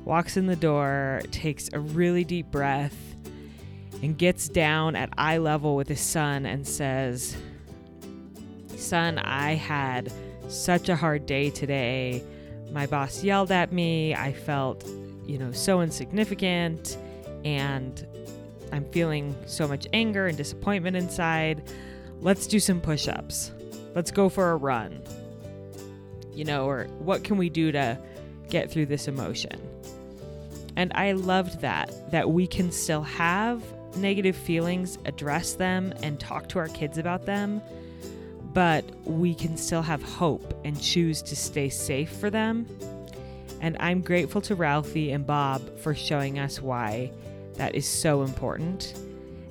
walks 0.05 0.37
in 0.37 0.47
the 0.47 0.55
door, 0.55 1.21
takes 1.31 1.69
a 1.73 1.79
really 1.79 2.23
deep 2.23 2.51
breath, 2.51 2.95
and 4.01 4.17
gets 4.17 4.49
down 4.49 4.95
at 4.95 5.09
eye 5.17 5.37
level 5.37 5.75
with 5.75 5.87
his 5.87 6.01
son 6.01 6.45
and 6.45 6.67
says, 6.67 7.37
Son, 8.75 9.17
I 9.17 9.53
had 9.53 10.11
such 10.49 10.89
a 10.89 10.95
hard 10.95 11.25
day 11.25 11.49
today. 11.49 12.21
My 12.71 12.85
boss 12.85 13.23
yelled 13.23 13.51
at 13.51 13.71
me. 13.71 14.13
I 14.13 14.33
felt, 14.33 14.85
you 15.25 15.37
know, 15.37 15.51
so 15.51 15.81
insignificant. 15.81 16.97
And 17.45 18.05
I'm 18.73 18.83
feeling 18.91 19.35
so 19.45 19.67
much 19.67 19.87
anger 19.93 20.27
and 20.27 20.37
disappointment 20.37 20.97
inside. 20.97 21.63
Let's 22.19 22.45
do 22.45 22.59
some 22.59 22.81
push 22.81 23.07
ups. 23.07 23.51
Let's 23.95 24.11
go 24.11 24.27
for 24.27 24.51
a 24.51 24.57
run. 24.57 25.01
You 26.33 26.43
know, 26.45 26.67
or 26.67 26.85
what 26.99 27.23
can 27.23 27.37
we 27.37 27.49
do 27.49 27.71
to 27.71 27.97
get 28.49 28.69
through 28.69 28.87
this 28.87 29.07
emotion? 29.07 29.72
And 30.75 30.91
I 30.95 31.11
loved 31.11 31.61
that, 31.61 32.11
that 32.11 32.29
we 32.29 32.47
can 32.47 32.71
still 32.71 33.03
have 33.03 33.63
negative 33.95 34.35
feelings, 34.35 34.97
address 35.05 35.53
them, 35.53 35.93
and 36.01 36.19
talk 36.19 36.49
to 36.49 36.59
our 36.59 36.67
kids 36.69 36.97
about 36.97 37.25
them, 37.25 37.61
but 38.53 38.83
we 39.07 39.35
can 39.35 39.57
still 39.57 39.81
have 39.81 40.01
hope 40.01 40.59
and 40.63 40.79
choose 40.81 41.21
to 41.23 41.35
stay 41.35 41.69
safe 41.69 42.11
for 42.11 42.29
them. 42.29 42.67
And 43.61 43.77
I'm 43.79 44.01
grateful 44.01 44.41
to 44.41 44.55
Ralphie 44.55 45.11
and 45.11 45.25
Bob 45.25 45.79
for 45.79 45.95
showing 45.95 46.39
us 46.39 46.61
why 46.61 47.11
that 47.55 47.75
is 47.75 47.87
so 47.87 48.23
important 48.23 48.93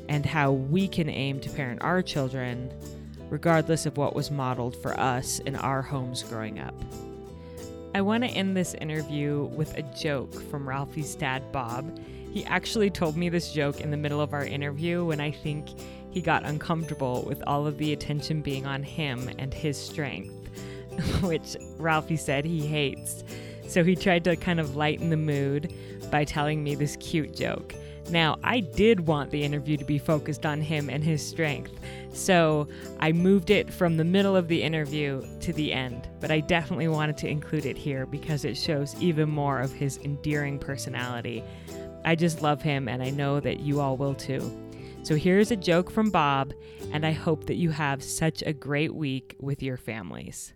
and 0.08 0.26
how 0.26 0.52
we 0.52 0.88
can 0.88 1.08
aim 1.08 1.40
to 1.40 1.50
parent 1.50 1.82
our 1.82 2.02
children 2.02 2.70
regardless 3.30 3.86
of 3.86 3.96
what 3.96 4.14
was 4.14 4.30
modeled 4.30 4.76
for 4.76 4.98
us 5.00 5.38
in 5.40 5.56
our 5.56 5.80
homes 5.80 6.22
growing 6.22 6.58
up. 6.58 6.74
I 7.94 8.00
want 8.00 8.24
to 8.24 8.30
end 8.30 8.56
this 8.56 8.72
interview 8.74 9.50
with 9.54 9.76
a 9.76 9.82
joke 9.82 10.32
from 10.50 10.66
Ralphie's 10.66 11.14
dad, 11.14 11.52
Bob. 11.52 11.98
He 12.32 12.42
actually 12.46 12.88
told 12.88 13.18
me 13.18 13.28
this 13.28 13.52
joke 13.52 13.82
in 13.82 13.90
the 13.90 13.98
middle 13.98 14.22
of 14.22 14.32
our 14.32 14.46
interview 14.46 15.04
when 15.04 15.20
I 15.20 15.30
think 15.30 15.68
he 16.10 16.22
got 16.22 16.42
uncomfortable 16.44 17.22
with 17.26 17.42
all 17.46 17.66
of 17.66 17.76
the 17.76 17.92
attention 17.92 18.40
being 18.40 18.64
on 18.64 18.82
him 18.82 19.28
and 19.38 19.52
his 19.52 19.76
strength, 19.76 20.32
which 21.22 21.54
Ralphie 21.76 22.16
said 22.16 22.46
he 22.46 22.66
hates. 22.66 23.24
So 23.68 23.84
he 23.84 23.94
tried 23.94 24.24
to 24.24 24.36
kind 24.36 24.58
of 24.58 24.74
lighten 24.74 25.10
the 25.10 25.18
mood 25.18 25.74
by 26.10 26.24
telling 26.24 26.64
me 26.64 26.74
this 26.74 26.96
cute 26.96 27.36
joke. 27.36 27.74
Now, 28.10 28.38
I 28.42 28.60
did 28.60 29.06
want 29.06 29.30
the 29.30 29.42
interview 29.42 29.76
to 29.76 29.84
be 29.84 29.98
focused 29.98 30.44
on 30.44 30.60
him 30.60 30.90
and 30.90 31.02
his 31.02 31.26
strength, 31.26 31.72
so 32.12 32.68
I 33.00 33.12
moved 33.12 33.50
it 33.50 33.72
from 33.72 33.96
the 33.96 34.04
middle 34.04 34.36
of 34.36 34.48
the 34.48 34.62
interview 34.62 35.24
to 35.40 35.52
the 35.52 35.72
end, 35.72 36.08
but 36.20 36.30
I 36.30 36.40
definitely 36.40 36.88
wanted 36.88 37.16
to 37.18 37.28
include 37.28 37.64
it 37.64 37.78
here 37.78 38.04
because 38.04 38.44
it 38.44 38.56
shows 38.56 38.94
even 39.00 39.30
more 39.30 39.60
of 39.60 39.72
his 39.72 39.98
endearing 39.98 40.58
personality. 40.58 41.42
I 42.04 42.14
just 42.14 42.42
love 42.42 42.60
him, 42.60 42.88
and 42.88 43.02
I 43.02 43.10
know 43.10 43.40
that 43.40 43.60
you 43.60 43.80
all 43.80 43.96
will 43.96 44.14
too. 44.14 44.40
So 45.04 45.16
here's 45.16 45.50
a 45.50 45.56
joke 45.56 45.90
from 45.90 46.10
Bob, 46.10 46.52
and 46.92 47.06
I 47.06 47.12
hope 47.12 47.46
that 47.46 47.56
you 47.56 47.70
have 47.70 48.04
such 48.04 48.42
a 48.42 48.52
great 48.52 48.94
week 48.94 49.36
with 49.40 49.62
your 49.62 49.76
families. 49.76 50.52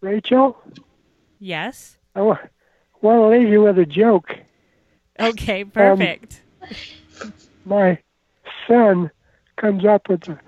Rachel? 0.00 0.56
Yes? 1.38 1.96
I 2.14 2.22
want 2.22 2.40
to 3.02 3.26
leave 3.28 3.48
you 3.48 3.62
with 3.62 3.78
a 3.78 3.86
joke. 3.86 4.30
Okay, 5.20 5.64
perfect. 5.64 6.42
Um, 7.20 7.32
my 7.64 7.98
son 8.66 9.10
comes 9.56 9.84
up 9.84 10.08
with 10.08 10.22
the 10.22 10.38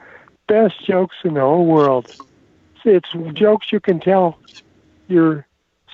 best 0.48 0.84
jokes 0.86 1.16
in 1.24 1.34
the 1.34 1.40
whole 1.40 1.66
world. 1.66 2.14
It's 2.84 3.08
jokes 3.32 3.72
you 3.72 3.80
can 3.80 3.98
tell 3.98 4.38
your 5.08 5.46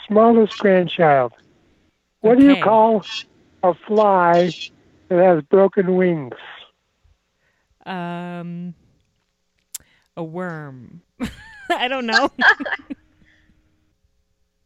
smallest 0.07 0.59
grandchild. 0.59 1.33
What 2.21 2.37
okay. 2.37 2.41
do 2.41 2.55
you 2.55 2.63
call 2.63 3.05
a 3.63 3.75
fly 3.75 4.51
that 5.09 5.19
has 5.25 5.43
broken 5.45 5.95
wings? 5.97 6.35
Um, 7.87 8.75
a 10.17 10.25
worm. 10.25 11.03
I 11.71 11.87
don't 11.89 12.07
know. 12.07 12.31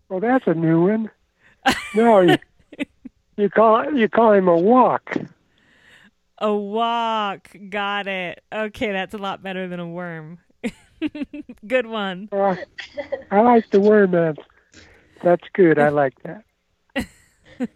well, 0.09 0.21
that's 0.21 0.47
a 0.47 0.55
new 0.55 0.87
one. 0.87 1.11
No, 1.95 2.37
you, 3.37 3.51
call 3.51 3.95
you 3.95 4.09
call 4.09 4.33
him 4.33 4.49
a 4.49 4.57
walk. 4.57 5.17
A 6.39 6.53
walk. 6.53 7.49
Got 7.69 8.07
it. 8.07 8.43
Okay, 8.53 8.93
that's 8.93 9.15
a 9.15 9.19
lot 9.19 9.43
better 9.43 9.69
than 9.69 9.81
a 9.81 9.89
worm. 9.89 10.39
good 11.67 11.87
one. 11.87 12.29
Uh, 12.33 12.57
I 13.31 13.41
like 13.41 13.71
the 13.71 13.81
worm. 13.81 14.13
Man. 14.13 14.37
That's 15.23 15.45
good. 15.53 15.79
I 15.79 15.89
like 15.89 16.15
that. 16.23 16.45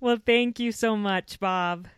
well, 0.00 0.18
thank 0.24 0.58
you 0.58 0.72
so 0.72 0.96
much, 0.96 1.38
Bob. 1.38 1.88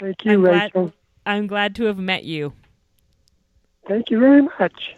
Thank 0.00 0.24
you, 0.24 0.32
I'm 0.32 0.42
Rachel. 0.42 0.82
Glad, 0.82 0.92
I'm 1.26 1.46
glad 1.46 1.74
to 1.76 1.84
have 1.84 1.98
met 1.98 2.24
you. 2.24 2.52
Thank 3.88 4.10
you 4.10 4.20
very 4.20 4.42
much. 4.42 4.94